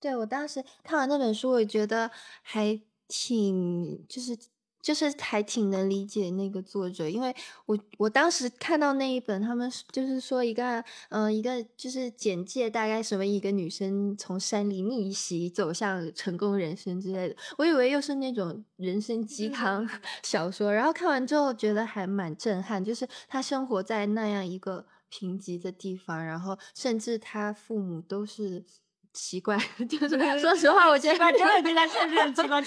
[0.00, 2.10] 对我当时看完那本书，我也觉得
[2.42, 4.36] 还挺，就是
[4.86, 7.34] 就是还挺能理解那个作者，因为
[7.66, 19.84] 我我当时看到那一本，他们就是说一个嗯、呃一个就是简介，大概什么一个女生从山里逆袭走向成功人生之类的，我以为又是那种人生鸡汤
[20.22, 28.64] 小说，然后看完之后觉得还蛮震撼，就是她生活在那样一个贫瘠的地方，然后甚至她父母都是。
[29.16, 29.56] 奇怪，
[29.88, 32.60] 就是说实话，我觉得真的对他确实很奇怪。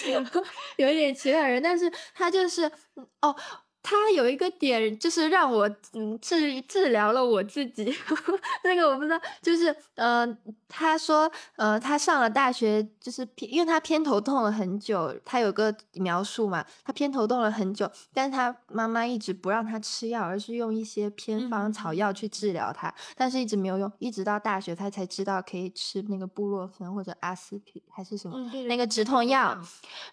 [0.78, 3.36] 有一点奇怪的人，但是他就是嗯哦，
[3.82, 7.94] 他有一个点，就是让我嗯治治疗了我自己。
[8.64, 10.28] 那个我不知道，就是呃，
[10.68, 15.16] 他说呃，他上了大学，就是偏，因为他偏头痛了很久。
[15.26, 28.38] 他有个描述嘛，他偏头痛了很久，但是他妈妈一直不让他吃药，而是用一些偏方草药去治疗他，但是一直没有用，一直到大学他才知道可以吃那个布洛芬或者阿司匹还是什么
[28.68, 29.58] 那个止痛药，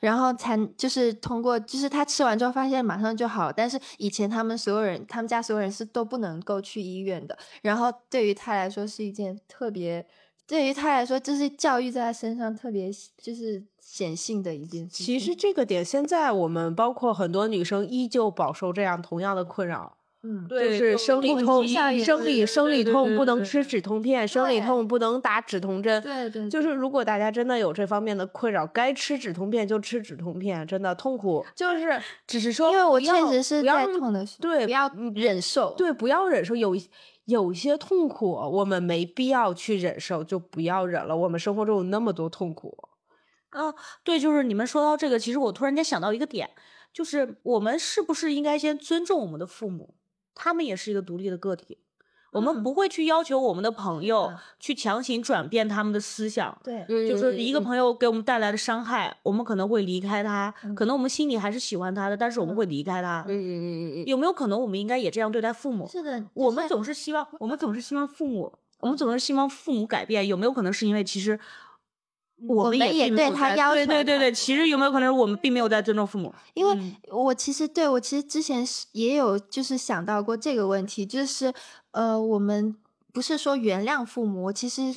[0.01, 3.56] 然后才就是通过，就是他吃完之后发现马上就好了。
[3.57, 7.37] 但是以前他们所有人，他们家所有人是都不能够去医院的。
[7.63, 10.07] 然后对于他来说是一件特别，
[10.47, 12.91] 对于他来说就是教育在他身上特别
[13.21, 15.03] 就是显性的一件事。
[15.03, 19.97] 其实这个点现在我们包括很多女生依旧饱受这样同样的困扰。
[20.29, 26.03] 嗯，就是生理痛、生理生理痛不能吃止痛片，生理痛不能打止痛针。
[26.03, 36.57] 对对，就是如果大家真的有这方面的困扰，该吃止痛片就吃止痛片，真的痛苦就是只是说，因为我确实是在痛的时候，对，不要忍受，对，不要忍受。
[36.57, 36.77] 有
[37.27, 41.17] 有些痛苦我们没必要去忍受，就不要忍了。
[41.17, 42.77] 我们生活中有那么多痛苦。
[43.51, 46.51] 啊，对，就是你们说到这个，其实我突然间想到一个点，
[46.93, 49.95] 就是我们是不是应该先尊重我们的父母？
[50.37, 51.79] 他们也是一个独立的个体，
[52.33, 56.57] 我们不会去要求我们的朋友去强行转变他们的思想。
[56.63, 63.25] 对，就是一个朋友给我们带来的伤害，我们可能会离开他，可能我们心里还是喜欢他的，但是我们会离开他。
[63.27, 65.89] 嗯嗯嗯嗯，有没有可能我们应该也这样对待父母？
[65.89, 70.29] 是的，我们总是希望，我们总是希望父母，我们总是希望父母改变。
[70.29, 71.41] 有没有可能是因为其实？
[72.39, 76.35] 我们也对他要求，对对对对，其实有没有可能我们并没有在尊重父母？
[76.53, 81.51] 因为我其实对我其实之前是也有就是想到过这个问题，就是
[81.93, 82.77] 呃，我们
[83.11, 84.95] 不是说原谅父母，其实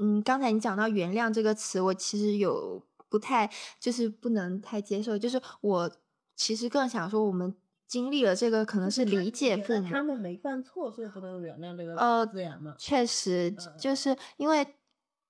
[0.00, 5.90] 嗯，刚才你讲到原谅这个词，我其实有不太就是不能太接受，就是我
[6.36, 7.52] 其实更想说，我们
[7.88, 12.76] 经历了这个，可能是理解父母，他们没犯错，所以不能原谅这个呃字眼嘛。
[12.78, 14.64] 确实，就是因为。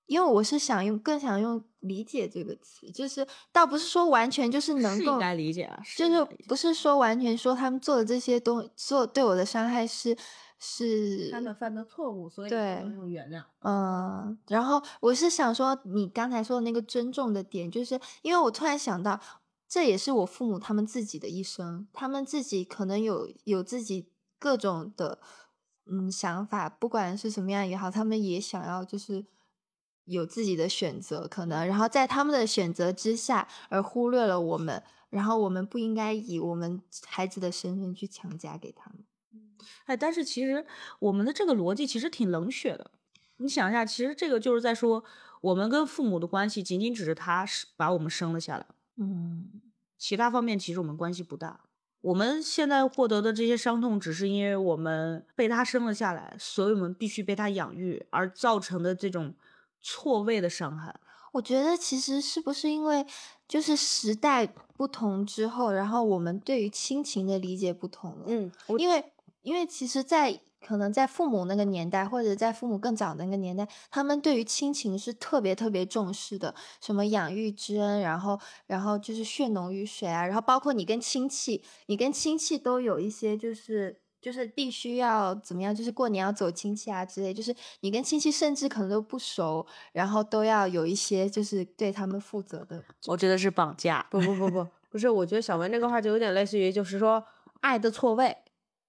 [0.09, 10.17] 因为我是想用更想用理解这个词，就是倒不是说完全就是能够理解啊，就是不是说完全说他们做的这些东做对我的伤害是
[10.57, 13.43] 是他们犯的错误，所以对用原谅。
[13.61, 19.19] 嗯，然后我是想说你刚才说的那个尊重的点，就是因为我突然想到，
[19.67, 25.19] 这也是我父母他们自己的一生，他们自己可能有有自己各种的
[25.85, 29.23] 嗯想法，不管是什么样也好，他们也想要就是。
[30.09, 39.03] 有自己的选择，可能，然后在他们的选择之下而忽略了我们，然后我们不应该以我们孩子的身份去强加给他们。
[39.85, 40.65] 哎，但是其实
[40.99, 42.89] 我们的这个逻辑其实挺冷血的。
[43.37, 45.03] 你想一下，其实这个就是在说，
[45.41, 48.65] 我们跟父母的关系仅仅只是他是把我们生了下来，
[48.97, 49.61] 嗯，
[49.97, 51.61] 其他方面其实我们关系不大。
[52.01, 59.35] 我们现在获得的这些伤痛，只是因为我们被他生了下来，所以我们必须被他养育而造成的这种。
[59.81, 60.93] 错位的伤害，
[61.31, 63.05] 我觉得其实是不是因为
[63.47, 68.23] 就是时代不同之后，然后我们对于亲情的理解不同了。
[68.27, 69.11] 嗯，因为
[69.41, 84.01] 因为其实，在可能在父母那个年代，或者在父母更早的那个年代，他们对于亲情是特别特别重视的，什么养育之恩，然后然后就是血浓于水啊，然后包括你跟亲戚，你跟亲戚都有一些就是。
[84.21, 85.73] 就是必须要怎么样？
[85.73, 87.33] 就是过年要走亲戚啊之类。
[87.33, 92.83] 就是你跟亲戚甚至可能都不熟，然后都要有一些就是对他们负责的。
[93.07, 94.05] 我觉得是绑架。
[94.09, 95.09] 不不不不， 不是。
[95.09, 97.23] 我觉得小文这个话就有点类似于，就是说
[97.61, 98.37] 爱的错位。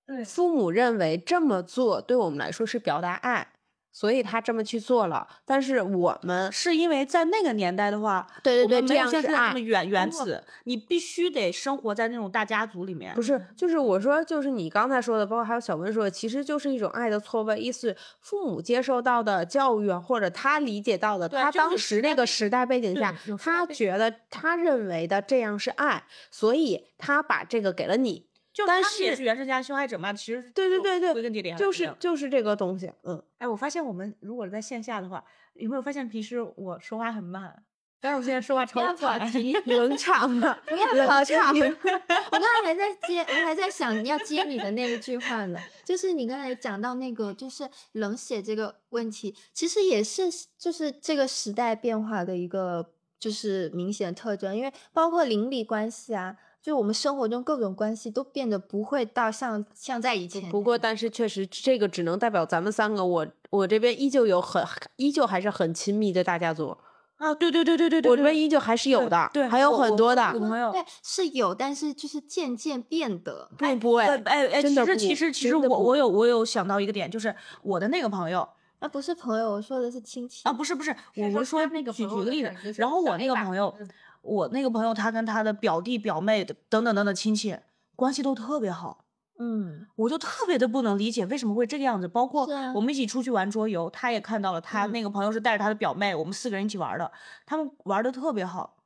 [0.06, 3.52] 对，父母认为这么做对我们来说是表达爱。
[3.92, 9.58] 所以他这么去做了，但是我们是因为在那个年代的话，对对对，这样是爱。
[9.60, 13.14] 原原子，你必须得生活在那种大家族里面。
[13.14, 28.29] 不是，就是我说，就是你刚才说的，包括还有小文说的，其实就是一种爱的错位，意思父母接受到的教育，或者他理解到的，他当时那个时代背景下，他觉得他认为的这样是爱，所以他把这个给了你。
[28.66, 30.12] 但是也是原生家庭受害者嘛？
[30.12, 32.92] 其实对对对对，归根结底就是就是这个东西。
[33.04, 37.62] 嗯，哎，我发现我们如果在线下的话，有没有发现平时我说话很慢，
[38.00, 39.18] 但是我现在说话超快，
[39.66, 41.54] 冷场了， 不要跑场。
[41.54, 50.24] 我刚才还在接，我还在想要接你的那一句话呢，就是你刚才讲到那个就是冷血这个问题，其实也是
[50.58, 56.36] 就是这个时代变化的一个就是明显特征，因为包括邻里关系啊。
[56.62, 60.48] 就我们生活中各种关系都变得不会到像像在以前。
[60.50, 63.04] 不过，但是确实这个只能代表咱们三个。
[63.04, 64.64] 我我这边依旧有很
[64.96, 66.76] 依旧还是很亲密的大家族。
[67.16, 70.38] 啊，对对对对对对，我这边依旧还是有的，对，还有很多的我。
[70.38, 83.90] 朋友对，是有，但是就是渐渐变得，不不会，哎哎哎，其实其实其实我我有我有想到一个点，就是我的那个朋友啊，不是朋友，我说的是亲戚啊，不是不是，我说我说那个举举个例子然后我那个朋友嗯，
[84.22, 87.56] 我那个朋友他跟他的表弟表妹等等等等亲戚
[87.96, 89.04] 关系都特别好。
[89.42, 92.06] 嗯，我就特别的不能理解为什么会这个样子。
[92.06, 97.10] 包括我们一起出去玩桌游，他也看到了，他嗯那个朋友是带着他的表妹，我们四个人一起玩的，
[97.46, 98.76] 他们玩的特别好，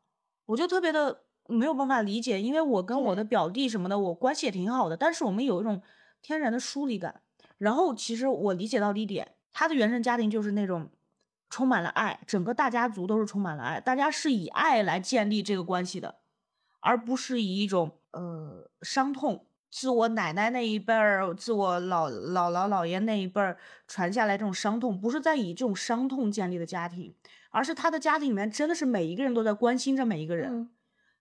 [0.46, 5.82] 我就特别的没有办法理解，因为我跟我的表弟什么的，我关系也挺好的，但是我们有一种
[6.22, 7.22] 天然的疏离感。
[7.58, 10.88] 然后其实我理解到的一点，他的原生家庭就是那种
[11.54, 16.16] 充满了爱，整个大家族都是充满了爱，大家是以爱来建立这个关系的，
[16.80, 19.46] 而不是以一种呃伤痛。
[19.70, 27.14] 自我奶奶那一辈儿，自我老姥姥姥爷那一辈儿传下来这种伤痛，不是在以这种伤痛建立的家庭，
[27.50, 30.70] 而是他的家庭里面真的是每一个人都在关心着每一个人，嗯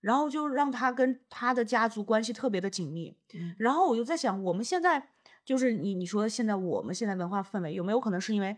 [0.01, 3.15] 然后就让他跟他的家族关系特别的紧密。
[3.35, 5.09] 嗯然后我就在想，我们现在
[5.45, 8.57] 就是你你说现在我们现在文化氛围有没有可能是因为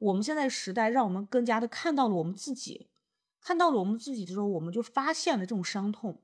[0.00, 2.88] 我们现在时代让我们更加的看到了我们自己，
[3.40, 6.20] 看到了我们自己的时候，我们就发现了这种伤痛。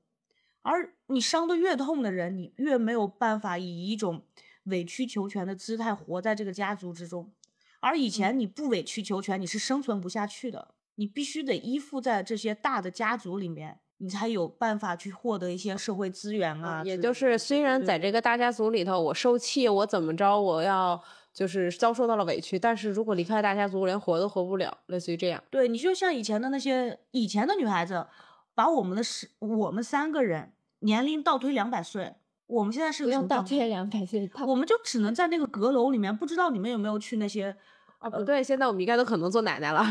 [0.63, 4.23] 而你伤得越痛的人，你越没有办法以一种
[4.63, 7.31] 委曲求全的姿态活在这个家族之中。
[7.79, 16.81] 而以前你不委曲求全，你是生存不下去的，你必须得依附在这些大的家族里面，你才有办法去获得一些社会资源啊。
[16.83, 21.01] 也就是虽然在这个大家族里头，我受气，我怎么着，我要
[21.37, 25.43] 就是遭受到了委屈，但是如果离开大家族，连活都活不了，类似于这样。
[25.51, 28.07] 对你就像以前的那些以前的女孩子，
[28.55, 32.15] 把我们的十我们三个人年龄倒推两百岁，
[32.47, 37.55] 我们现在是不个什么倒推两百岁，我们就只能在那个阁楼里面，不知道你们有没有去那些
[37.99, 39.85] 啊，不对，现在我们应该都可能做奶奶了。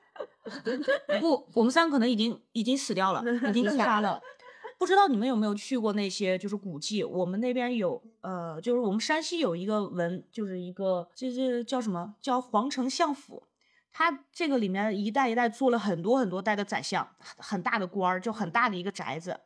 [1.20, 4.18] 不，我们三个可能已经已经死掉了， 已经自杀了。
[4.82, 7.04] 不知道你们有没有去过那些就是古迹？
[7.04, 13.44] 我们那边有，呃，就是我们山西有一个文，就是一个这这叫什么叫皇城相府，
[13.92, 19.38] 它这个里面一代一代做了很多很多代的宰相，很很大的官儿，就很大的一个宅子。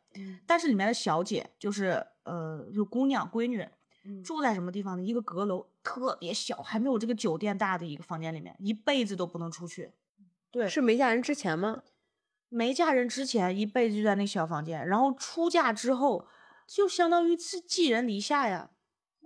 [0.47, 3.63] 但是里面的小姐就是呃，就姑娘闺女，
[4.23, 5.03] 住在什么地方呢？
[5.03, 9.91] 一个阁楼特别小，还没有这个酒店大的一个房间里面，一辈子都不能出去。
[10.49, 11.83] 对，是没嫁人之前吗？
[12.49, 16.27] 没嫁人之前一辈子就在那小房间，然后出嫁之后
[16.65, 18.71] 就相当于自寄人篱下呀。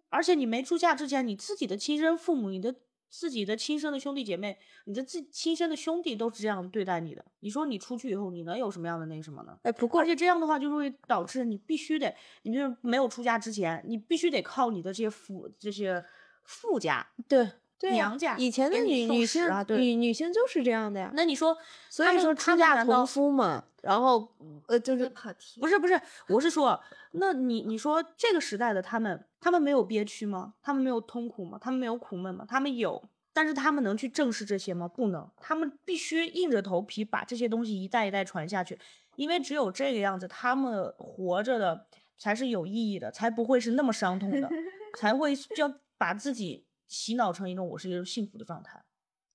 [0.09, 2.75] 而且你没出嫁之前，你自己的亲生父母、你的
[3.09, 7.23] 自己的亲生的兄弟姐妹、你的自亲生的兄弟都是这样对待你的。
[7.39, 9.57] 你说你出去以后，你能有什么样的那什么呢？
[9.63, 12.13] 哎，不过而且这样的话，就会导致你必须得，
[12.43, 16.03] 你就是没有出嫁之前，你必须得靠你的这些父这些
[16.43, 17.07] 富家。
[17.27, 17.49] 对
[17.89, 21.11] 娘家以前的女女性啊对女女性就是这样的呀。
[21.15, 21.57] 那你说，
[21.89, 24.31] 所以说出嫁们难道同夫嘛，然后
[24.67, 25.11] 呃就是
[25.59, 26.79] 不是不是，我是说，
[27.13, 30.53] 那你你说这个时代的他们，他们没有憋屈吗？
[30.61, 31.57] 他们没有痛苦吗？
[31.59, 32.45] 他们没有苦闷吗？
[32.47, 33.03] 他们有，
[33.33, 34.87] 但是他们能去正视这些吗？
[34.87, 38.77] 不能，他们必须硬着头皮把这些东西一代一代传下去，
[39.15, 44.49] 因为只有这个样子，他们活着的才是有意义的，才不会是那么伤痛的，
[44.97, 48.83] 才会要把自己洗脑成一种我是一个幸福的状态。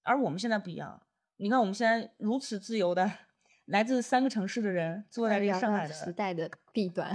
[0.03, 1.03] 而我们现在不一样，
[1.39, 3.11] 你看我们现在如此自由的，
[3.65, 7.13] 来自三个城市的人坐在这个上海的时代的弊端。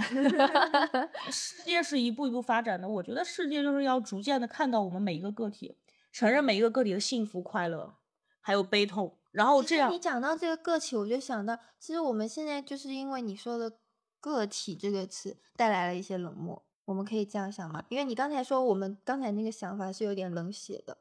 [1.30, 5.78] 世界是一步一步发展的，我觉得世界就是要逐渐的看到我们每一个个体，
[6.10, 7.94] 承认每一个个体的幸福、快乐，
[8.40, 13.78] 还有悲痛，然后这样你讲到这个个体，我就想到，其实我们现在就是因为你说的
[14.20, 17.82] “个体”这个词带来了一些冷漠，我们可以这样想吗？
[17.88, 20.98] 因为你刚才说我们刚才那个想法是有点冷血的，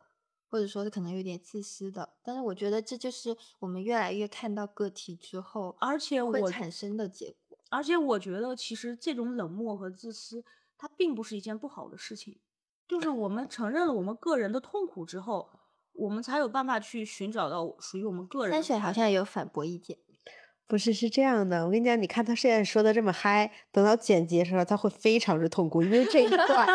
[0.49, 7.57] 或者说是可能有点自私的，但是我觉得这就是我们越来越看到个体之后，而且会产生的结果。
[7.69, 10.45] 而且我觉得其实这种冷漠和自私，
[10.77, 12.39] 它并不是一件不好的事情，
[12.87, 15.49] 就是我们承认了我们个人的痛苦之后，
[15.91, 19.97] 我们才有办法去寻找到属于我们个人的山水好像有反驳意见，
[20.71, 26.65] 不是是这样的，我跟你讲，你看他现在说的这么嗨，等到剪辑的时候他会非常之痛苦，因为这一段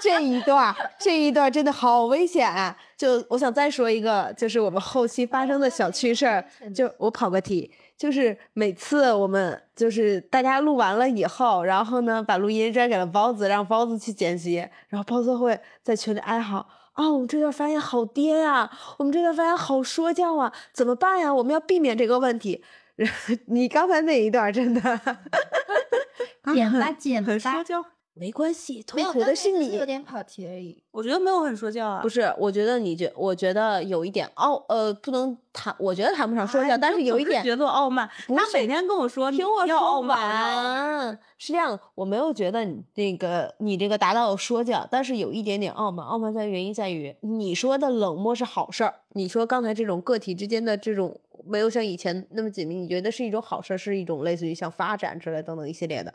[0.00, 2.74] 这一段这一段真的好危险啊！
[2.96, 6.42] 就我想再说一个，就是我们后期发生的小趣事儿，
[6.74, 16.66] 就我跑个题，就是每次我们就是大家录完了以后，然后呢把录音转给了包子，让包子去剪辑，然后包子会在群里哀嚎。
[16.94, 21.34] 啊、我们这段发言好颠啊、我们这段发言好说教啊，怎么办呀？
[21.34, 22.64] 我们要避免这个问题。
[23.46, 24.80] 你刚才那一段真的
[26.52, 27.84] 剪吧剪吧很说教。
[28.16, 29.84] 没关系，痛没有，苦的是你有。
[29.84, 30.80] 点跑题而已。
[30.92, 38.08] 我觉得没有很说教啊，不是，我觉得你觉，我觉得有一点傲，呃，不能谈，我觉得谈不上说教，哎但是有一点，觉得傲慢。
[38.28, 46.06] 他每天跟我说，听我说要傲慢，是这样，我没有觉得你那个你这个达到说教，但是有一点点傲慢。
[46.06, 56.14] 傲慢在原因在于你说的冷漠是好事儿，你说刚才这种个体之间的这种没有像以前那么紧密，你觉得是一种好事儿，是一种类似于像发展之类等等一系列的。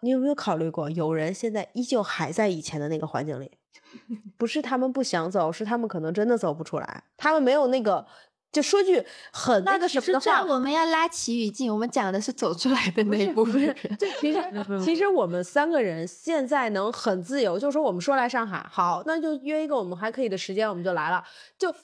[0.00, 3.50] 你有没有考虑过，有人现在依旧还在以前的那个环境里？
[4.36, 8.06] 不是他们不想走，是他们可能真的走不出来，他们没有那个。
[8.52, 13.76] 就说句很那个什么的话，我们要拉起语境，我们讲的是走出来的那一部分人。
[13.98, 14.40] 对，其实
[14.82, 21.22] 其实我们三个人现在能很自由，就是说我们说来上海，好，那就约一个我们还可以的时间，我们就来了。
[21.58, 21.74] 就，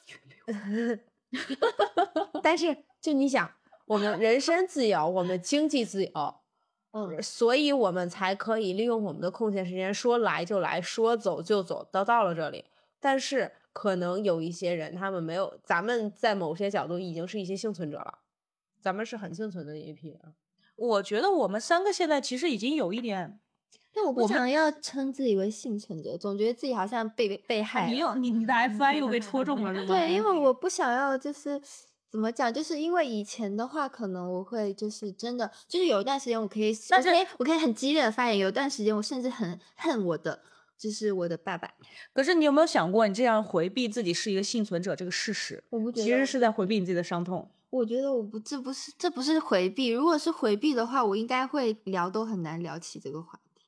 [2.43, 3.51] 但是就你想，
[3.85, 6.35] 我们人身自由，我们经济自由，
[6.93, 12.65] 嗯，所以我们才可以利用我们的空闲时间，说来就来，说走就走，都到了这里。
[13.01, 18.19] 但是可能有一些人，他们没有，咱们在某些角度已经是一些幸存者了，
[18.81, 20.21] 咱们是很幸存的一批人。
[20.77, 23.41] 我觉得我们三个现在其实已经有一点，
[23.95, 27.91] 但我不想要称自己为幸存者，总觉得自己好像被被害。
[27.91, 29.87] 你又你你的 F I 又被戳中了，是吗？
[29.87, 31.61] 对，因为我不想要，就是
[32.13, 40.43] 怎么讲，就是因为以前的话，可能我会就是真的，就是有一段时间我可以，但是我可以我可以很激烈的发言，有一段时间我甚至很恨我的，
[40.77, 41.71] 就是我的爸爸。
[42.13, 47.51] 可是你有没有想过，你这样回避自己是一个幸存者这个事实，我不觉得其实是在回避你自己的伤痛。
[47.71, 49.89] 我觉得我不，这不是这不是回避。
[49.89, 53.65] 如果是回避的话，我应该会聊都很难聊起这个话题。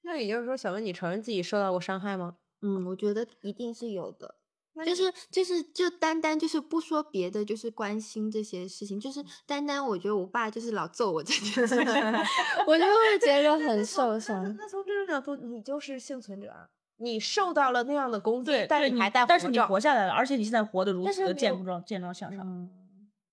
[0.00, 2.36] 那也就是说，小文，你承认自己受到过伤害吗？
[2.62, 4.36] 嗯，我觉得一定是有的。
[4.74, 11.78] 那就是就是就单单就是不说别的，就是关心这些事情，就是单单我觉得我爸就是老揍我这件事情，
[12.66, 14.42] 我就会觉得很受伤。
[14.58, 16.68] 那从这种角度，你就是幸存者啊，
[16.98, 22.46] 你受到了那样的攻击，但是你还带但是你活下来了，而且你现在活得如此的健壮、健壮向上。
[22.46, 22.70] 嗯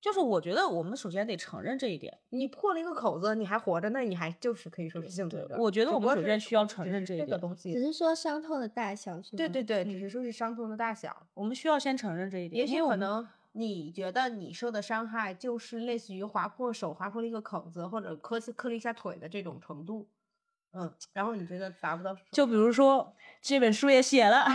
[0.01, 2.17] 就是我觉得我们首先得承认这一点。
[2.29, 5.57] 你破了一个口子，你还活着，那你还就是可以说是幸存者。
[5.59, 7.29] 我觉得我们首先需要承认这一点。
[7.29, 7.73] 只东西。
[7.73, 9.37] 是说伤痛的大小是吗？
[9.37, 11.27] 对对对，只是说是伤痛的大小。
[11.33, 12.61] 我们需要先承认这一点。
[12.61, 20.07] 也许可能你觉得你受的伤害就是类似于划破手、划破了一个口子，或者磕磕了一下腿的这种程度。
[20.71, 23.11] 嗯，然后你觉得达不到，就比如说
[23.41, 24.45] 这本书也写了，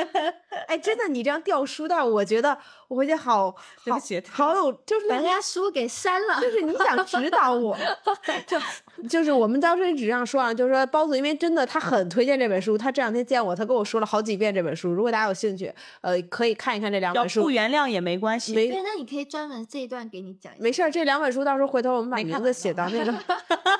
[0.66, 2.56] 哎，真的，你这样掉书袋，我觉得
[2.88, 6.40] 我回去好好 对不起好有，就是把人家书给删了。
[6.40, 7.76] 就是你想指导我，
[8.46, 8.58] 就
[9.06, 14.90] 就是我们当时只这样说啊，就是说包子，因为真的他很推荐这本书，他这两天见我，他跟我说了好几遍这本书。
[14.90, 17.50] 如果大家有兴趣，呃，可以看一看这两本书不。
[17.50, 18.54] 原谅也没关系。
[18.54, 20.62] 没对，那你可以专门这一段给你讲一下。
[20.62, 23.12] 没事儿，这两本书到时候回头我们把名字写到那个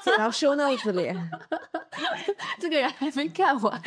[0.03, 1.11] 写到 show notes 里。
[2.59, 3.81] 这个人还没看完。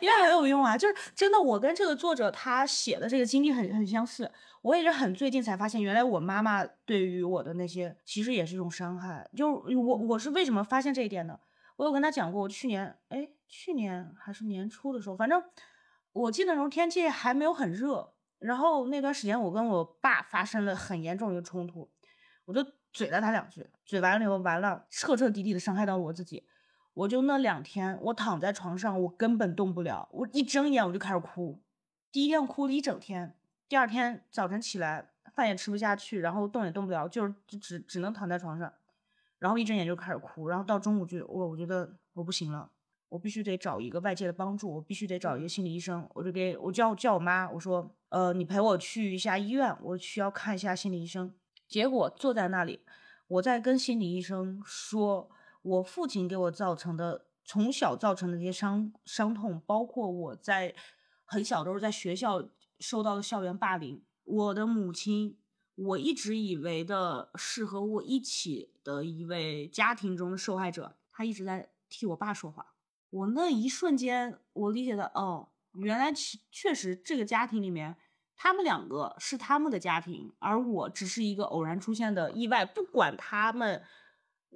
[0.00, 4.30] 因为很有用啊，就是真的，我跟这个作者他写的这个经历很很相似。
[4.62, 9.28] 我也是很最近才发现，原来我妈妈对于我的那些其实也是一种伤害。
[9.36, 11.38] 就是我我是为什么发现这一点呢？
[11.76, 15.42] 我有跟他讲过，我去年哎去年还是年初的时候，反正
[16.12, 21.90] 我记得那时候天气还没有很热，然后那段时间我跟我爸发生了很严重的一个冲突，
[22.46, 22.64] 我就
[22.94, 26.44] 嘴了他两句，嘴完了以后完了，彻彻底底的伤害到了我自己。
[26.94, 31.60] 我就那两天，我躺在床上，我根本动不了，我一睁眼我就开始哭。
[32.12, 33.36] 第一天哭了一整天，
[33.68, 38.72] 第二天早晨起来饭也吃不下去，然后动也动不了，就是只只只能躺在床上，
[39.40, 42.70] 然后一睁眼就开始哭，然后到中午就我我觉得我不行了，
[43.08, 51.34] 我必须得找一个外界的帮助，我必须得找一个心理医生，我就给我叫叫我妈，我说呃你陪我去一下医院，我需要看一下心理医生。
[51.74, 52.84] 结果坐在那里，
[53.26, 55.28] 我在跟心理医生说。
[55.60, 60.72] 我父亲给我造成的从小造成的这些伤伤痛，包括我在
[61.24, 62.48] 很小的时候在学校
[62.78, 65.38] 受到的校园霸凌，我的母亲，
[65.74, 72.74] 我一直以为的是和我一起的一位家庭中的受害者，她一直在替我爸说话。
[73.10, 77.96] 我那一瞬间，我理解的，哦，原来其确实这个家庭里面，
[78.36, 83.82] 他们两个是他们的家庭，而我只是一个偶然出现的意外，不管他们。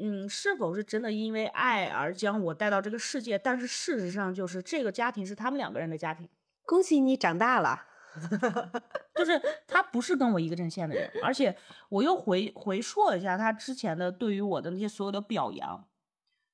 [0.01, 3.37] 嗯，是否是真的因为爱而将我带到这个世界？
[3.37, 6.29] 但是事实上，就是这个家庭是他们两个人的家庭，
[6.65, 7.85] 恭喜你长大了。
[9.17, 11.57] 就是他不是跟我一个阵线的人，而且
[11.89, 15.85] 我又回回溯了一下他之前的对于我的那些所有的表扬，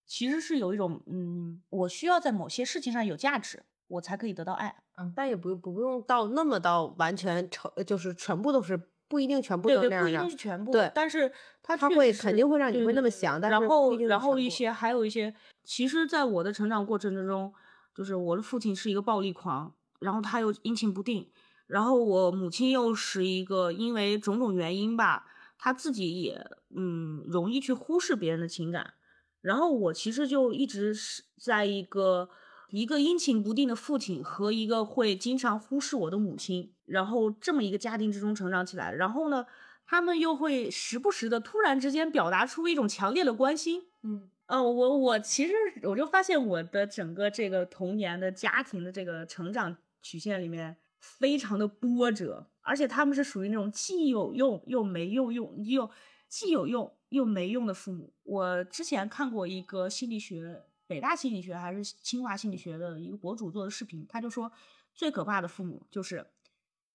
[0.07, 4.84] 其实是有一种嗯，我需要在某些事情上有价值，我才可以得到爱。
[4.97, 10.36] 嗯，但也不不不用到那么到完全成，就是全部都是不一定全部对对，都那样的不一定是。
[10.36, 11.30] 全部，对但是
[11.62, 15.34] 它它会肯定会让你会那么对对对然想但是不一定是后然后一些还有一些，
[15.64, 17.53] 其实在我的成长过程之中，
[17.95, 21.28] 就是我的父亲是一个暴力狂，然后他又阴晴不定，
[21.66, 25.26] 然后我母亲又是一个因为种种原因吧，
[25.59, 28.95] 她自己也嗯容易去忽视别人的情感，
[29.40, 32.28] 然后我其实就一直是在一个
[32.75, 38.93] 一个阴晴不定的父亲和一个会经常忽视我的母亲，然后这么一个家庭之中成长起来。
[38.93, 39.47] 然后呢，
[39.87, 43.85] 他们又会时不时的突然之间表达出一种强烈的关心。
[44.03, 45.53] 嗯，呃，我我其实
[45.85, 55.89] 我就发现我的整个这个童年的家庭的这个成长曲线里面非常的波折，而且他们是属于那种既有用又没有用，又
[56.29, 58.12] 既有用又没用的父母。
[58.25, 64.53] 我之前看过一个心理学，北大心理学还是清华心理学的一个博主做的视频，他就说
[64.95, 66.26] 最可怕的父母就是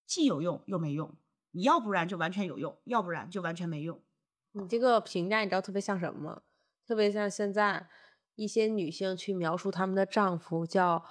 [0.06, 1.16] 既有用又没用，
[1.52, 4.00] 你要不然就完全有用，要不然就完全没用。
[4.52, 6.42] 你这个评价你知道特别像什么吗？
[6.88, 7.88] 特别像现在
[8.36, 11.06] 一些女性去描述她们的丈夫叫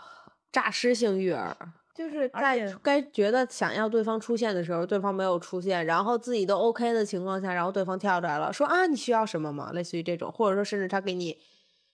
[0.51, 9.71] 诈尸性育儿，就是在该觉得想要对方出现的时候，对方没有出现，然后自己都 OK 的情况下，然后对方跳出来了，说啊你需要什么吗？
[9.73, 11.39] 类似于这种，或者说甚至他给你，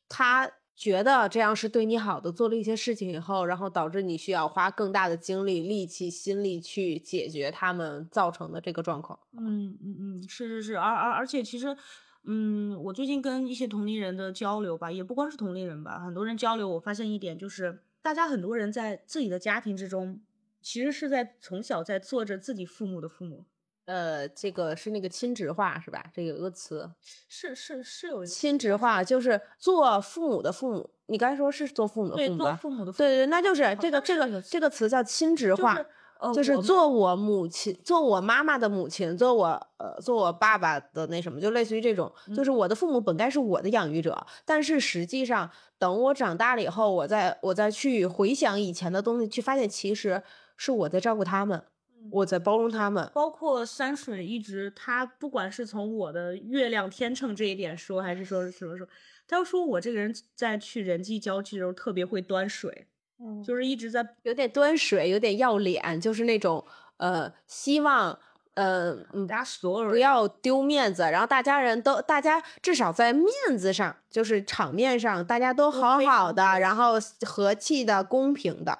[0.08, 9.18] 他觉得这样是对你好的，做了一些事情以后，然后导致你需要花更大的精力、力气、心力去解决他们造成的这个状况。
[9.38, 11.76] 嗯嗯嗯，是是是，而而而且其实，
[12.24, 20.20] 嗯，我最近跟一些同龄人的交流吧，也不光是同龄人吧，很多人交流，我发现一点就是，大家很多人在自己的家庭之中，
[20.60, 23.44] 其实是在从小在做着自己父母的父母，
[23.86, 26.04] 呃，这个是那个亲职化是吧？
[26.12, 26.90] 这个有个词，
[27.28, 30.90] 是是是有亲职化就是做父母的父母。
[31.06, 32.56] 你刚才说是做父母的对做父母吧？
[32.56, 35.86] 父母的父对对，那就是这个这个这个词叫亲职化，就是
[36.18, 50.22] 呃就是做我母亲，做我妈妈的母亲，做我呃做我爸爸的那什么，就类似于这种，嗯就是我的父母本该是我的养育者，但是实际上等我长大了以后，我再我再去回想以前的东西，去发现其实
[50.56, 51.64] 是我在照顾他们，嗯
[52.10, 53.10] 我在包容他们。
[53.14, 58.86] 包括山水一直，他不管是从我的月亮天秤这一点说，还是说什么说，
[59.26, 62.86] 他要说我这个人在去人际交际的时候特别会端水，
[63.18, 63.42] 嗯。
[63.42, 66.64] 就是一直在有点端水，有点要脸，就是那种
[66.98, 68.18] 呃，希望
[68.54, 73.28] 呃嗯大家所有人不要丢面子，然后大家人都大家至少在面
[73.58, 76.94] 子上，就是场面上大家都好好的，然后
[77.26, 78.78] 和气的、公平的。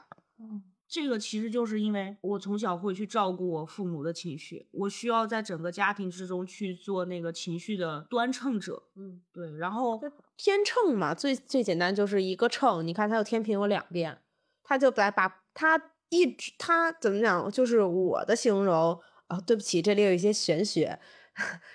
[0.95, 8.81] 这个其实就是因为我从小会去照顾我父母的情绪，我需要在整个家庭之中去做那个情绪的端称者。
[8.95, 10.01] 嗯，对，然后
[10.37, 14.17] 天秤嘛，最最简单就是一个秤，你看它有天平有两边，
[14.63, 21.01] 它就来把它一直它怎么讲，就是我的形容啊、对不起，这里有一些玄学。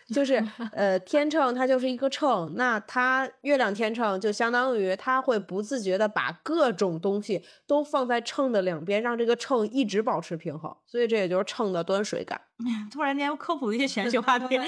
[0.08, 12.42] 就是呃，天秤它就是一个秤，那它月亮天秤就相当于它会不自觉的把各种东西都放在秤的两边，让这个秤一直保持平衡，所以这也就是秤的端水感。
[12.92, 14.58] 突然间科普了一些玄学话题。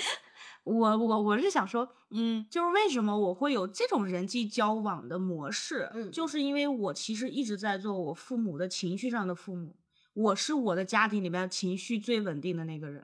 [0.63, 9.75] 我我我是想说，嗯，就是为什么我会有这种人际交往的模式，嗯就是因为我其实一直在做我父母的情绪上的父母，
[10.13, 13.03] 我是我的家庭里面情绪最稳定的那个人，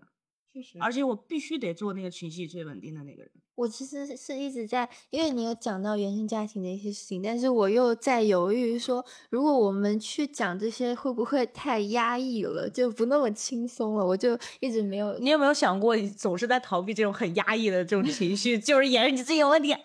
[0.62, 3.32] 确实而且我必须得做那个情绪最稳定的那个人。
[3.55, 14.05] 我其实是一直在，因为你有讲到原生家庭的一些事情，但是我又在犹豫说，如果我们去讲这些，会不会太压抑了，就不那么轻松了？
[14.05, 19.76] 我就一直没有，你有没有想过，你总是在逃避这种很压抑的这种情绪， 就是也是你自己有问题？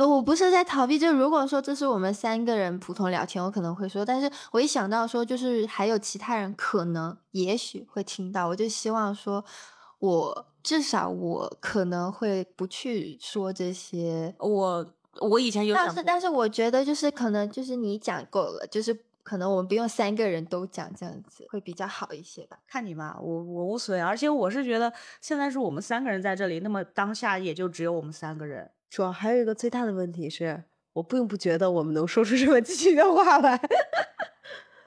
[0.00, 0.98] 我不是在逃避。
[0.98, 9.44] 就如果说这是我们三个人普通聊天，我可能会说，但是我一想到说，就是还有其他人可能也许会听到，我就希望说，
[10.00, 14.34] 我至少我可能会不去说这些。
[14.38, 22.58] 我我以前有但是，但是我觉得就是可能就是你讲够了，就是可能我们不用三个人都讲，这样子会比较好一些吧。
[22.66, 28.70] 看你吧，我我无所谓，而且我是觉得现在是我们三个人在这里，那么当下也就只有我们三个人。
[28.88, 33.60] 主要还有一个最大的问题是，我并不觉得我们能说出这么 激情的话来。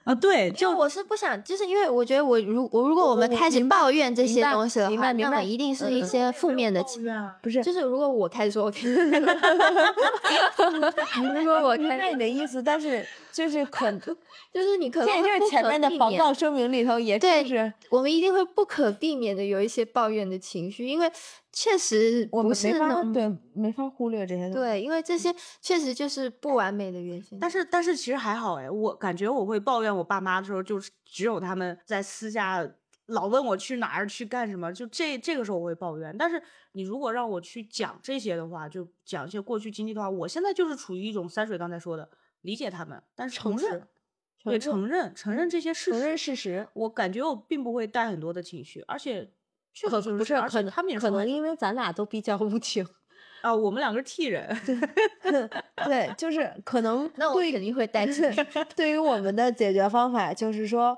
[0.04, 7.04] 啊，对，就我是不想，就是因为我觉得我如我如果我们开始抱怨这些东西的话，明白明白那么一定是一些负面的情。
[7.42, 8.70] 不是，就是如果我开始说，
[11.34, 13.90] 如果我开明白你的意思，但是就是可，
[14.54, 21.10] 就是你可能这就是前面的广告声明里头也对是，我们一定会不可避免的有一些抱怨的情绪，因为
[21.54, 24.56] 确实我们没法对没法忽略这些东西。
[24.56, 27.38] 对，因为这些确实就是不完美的原型。
[27.40, 32.68] 但是但是其实还好哎，我感觉我会抱怨我爸妈的时候，就是只有他们在私下
[33.06, 36.18] 老问我去哪儿去干什么，就这这个时候我会抱怨。
[36.18, 36.42] 但是
[36.72, 42.10] 你如果让我去讲这些的话，就讲一些过去经历的话，我现在就是处于一种三水刚才说的
[42.42, 43.88] 理解他们，但是承认
[44.44, 46.68] 对承承认承认这些事实承认，事实。
[46.74, 49.30] 我感觉我并不会带很多的情绪，而且
[49.74, 52.88] 确可实不是可能他们也可能因为咱俩都比较无情，
[53.42, 54.56] 啊，我们两个是替人，
[55.84, 58.46] 对，就是可能那我肯定会带情绪。
[58.76, 60.98] 对于我们的解决方法，就是说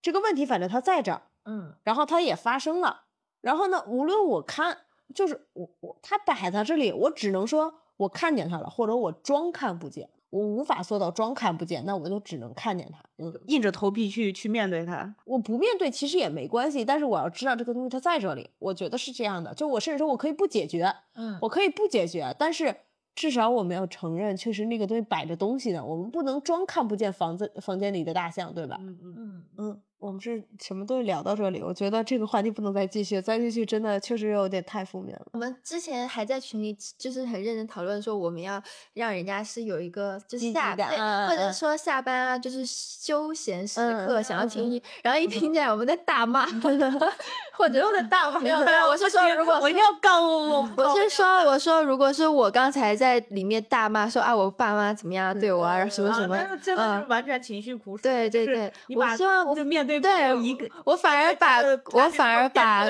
[0.00, 3.02] 这个问题反正它在这儿，嗯然后它也发生了，
[3.40, 4.78] 然后呢，无论我看，
[5.14, 12.98] 就是我我它摆在这里，我只能说我看见它了，或者我装看不见，我无法做到装看不见，那我就只能看见它。
[13.18, 15.14] 嗯，硬着头皮去去面对它。
[15.26, 19.52] 我不面对其实也没关系，但是我要知道这个东西它在这里，我觉得是这样的。
[19.52, 22.74] 就我甚至说我可以不解决，嗯我可以不解决，但是
[23.14, 28.78] 至少我们要承认，确实那个东西摆着东西呢，我们不能装看不见房子房间里的大象，对吧？
[28.80, 35.26] 嗯嗯嗯，嗯，我们是什么都聊到这里，我觉得这个话题不能再继续，再继续真的确实有点太负面了。
[35.32, 38.60] 我们之前还在群里就是很认真讨论说，我们要
[38.94, 46.44] 让人家是有一个就是下对，感嗯或者说下班啊，就是休闲时嗯刻想要嗯听音，然后一听见我们在大骂
[47.56, 58.02] 或者我在大骂，没有没有，我是说如果我一定要告我， 我是说，我说，如果是我刚才在里面大骂说啊，我爸妈怎么样对我啊，什么什么，真的是嗯，完全情绪苦水。
[58.02, 62.84] 对对对我希望就面对对一个，我反而把我反而把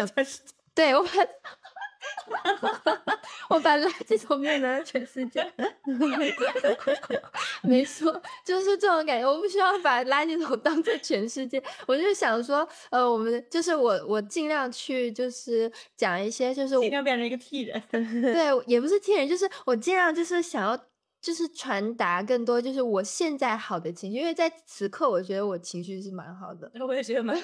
[0.75, 1.11] 对我把
[3.49, 5.41] 我把垃圾桶变成了全世界，
[7.63, 9.29] 没错，就是这种感觉。
[9.29, 17.81] 我不需要把垃圾桶当做全世界，我就想说，呃，我们就是我我尽量去就是讲一些就是我尽量变成一个 T 人。
[17.91, 20.77] 对，也不是替人，就是我尽量就是想要，
[21.23, 27.35] 就是传达更多，就是我现在好的情绪，因为在此刻，我觉得我情绪是蛮好的， 我也觉得蛮，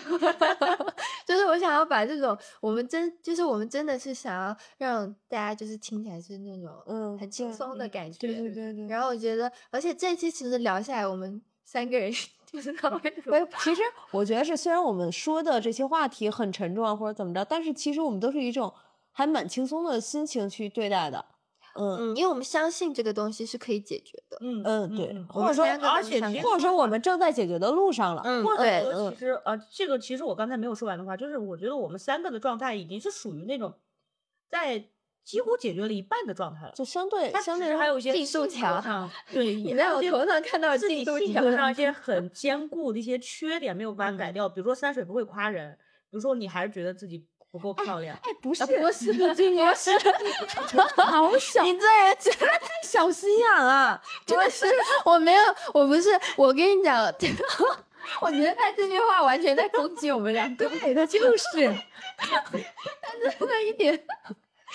[1.24, 8.86] 就是我想要把这种我们真，就是我们真的是想要让大家就是听起来是那种嗯很轻松的感觉，对对对对。
[8.88, 12.12] 然后我觉得，而且这期其实聊下来，我们三个人
[12.50, 13.00] 就是他们
[13.30, 18.74] 哎，其实我觉得是，虽然我们说的这些话题很沉重啊，或者怎么着，但是其实我们都是一种
[19.12, 21.24] 还蛮轻松的心情去对待的。
[21.78, 24.36] 嗯嗯，因为我们相信这个东西是可以解决的。
[24.40, 28.22] 嗯嗯，对，或者说，而且或者说我们正在解决的路上了。
[28.24, 33.72] 嗯，或者其实呃，这个其实我刚才没有说完的话，就是我觉得我们三个的状态已经是属于那种
[34.50, 34.82] 在
[35.24, 36.72] 几乎解决了一半的状态了。
[36.74, 45.76] 就相对它相对还有一些技术性格强上， 对，你在我头上看到自己进度性条格上 一些很坚固的一些缺点没有办法改嗯掉，比如说三水不会夸人，
[46.10, 49.34] 比如说你还是觉得自己不够漂亮，哎，不是，不是不
[49.74, 49.98] 是，
[51.02, 54.00] 好小，你这人真的太小心眼了。
[54.26, 54.66] 不是，
[55.04, 55.42] 我没有，
[55.72, 57.04] 我不是，我跟你讲，
[58.20, 61.44] 我觉得他这句话完全在攻击我们两个，对，他就是，
[62.18, 63.98] 但是那一点，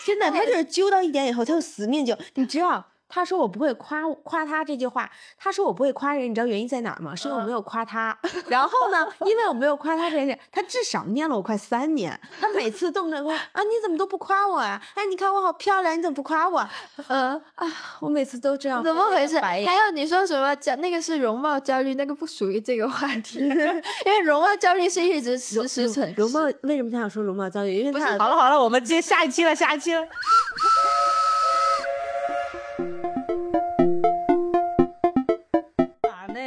[0.05, 2.17] 真的，他就是揪到一点以后，他就死命揪。
[2.34, 2.84] 你知道，
[3.14, 5.07] 他说我不会夸夸他这句话，
[5.38, 7.16] 他说我不会夸人，你知道原因在哪儿吗？
[7.16, 8.18] 是因为我没有夸他。
[8.49, 12.20] 然后呢，因为我没有夸他这件事，他至少念了我快三年。
[12.41, 16.68] 他每次动不动说啊，你怎么都不夸我啊、哎，你看我好漂亮，你怎么不夸我？
[17.07, 17.68] 嗯，啊，
[17.99, 18.84] 我每次都这样。
[18.84, 19.39] 怎么回事？
[19.39, 20.76] 还有你说什么焦？
[20.78, 27.80] 那个是容貌焦虑，那个不属于这个话题， 因为容貌焦虑是一直时时存容貌为什么他想说容貌焦虑？
[27.80, 30.01] 因为他好了好了，我们接下一期了，下一期了。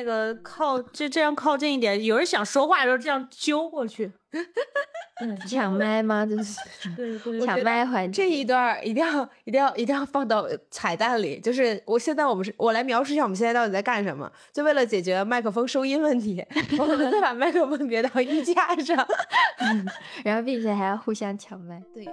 [0.06, 4.12] 个靠这这样靠近一点，有人想说话的时候这样揪过去。
[5.48, 6.26] 抢麦吗？
[6.26, 6.58] 就是
[6.94, 8.22] 对对抢麦环节。
[8.22, 14.30] 这一段一定要一定要一定要放到彩蛋里，就是我现在我们是我来描述一下我们现在到底在干什么。
[14.52, 16.44] 就为了解决麦克风收音问题，
[16.78, 19.06] 我们再把麦克风别到衣架上。
[20.22, 21.82] 然后并且还要互相抢麦。
[21.94, 22.04] 对。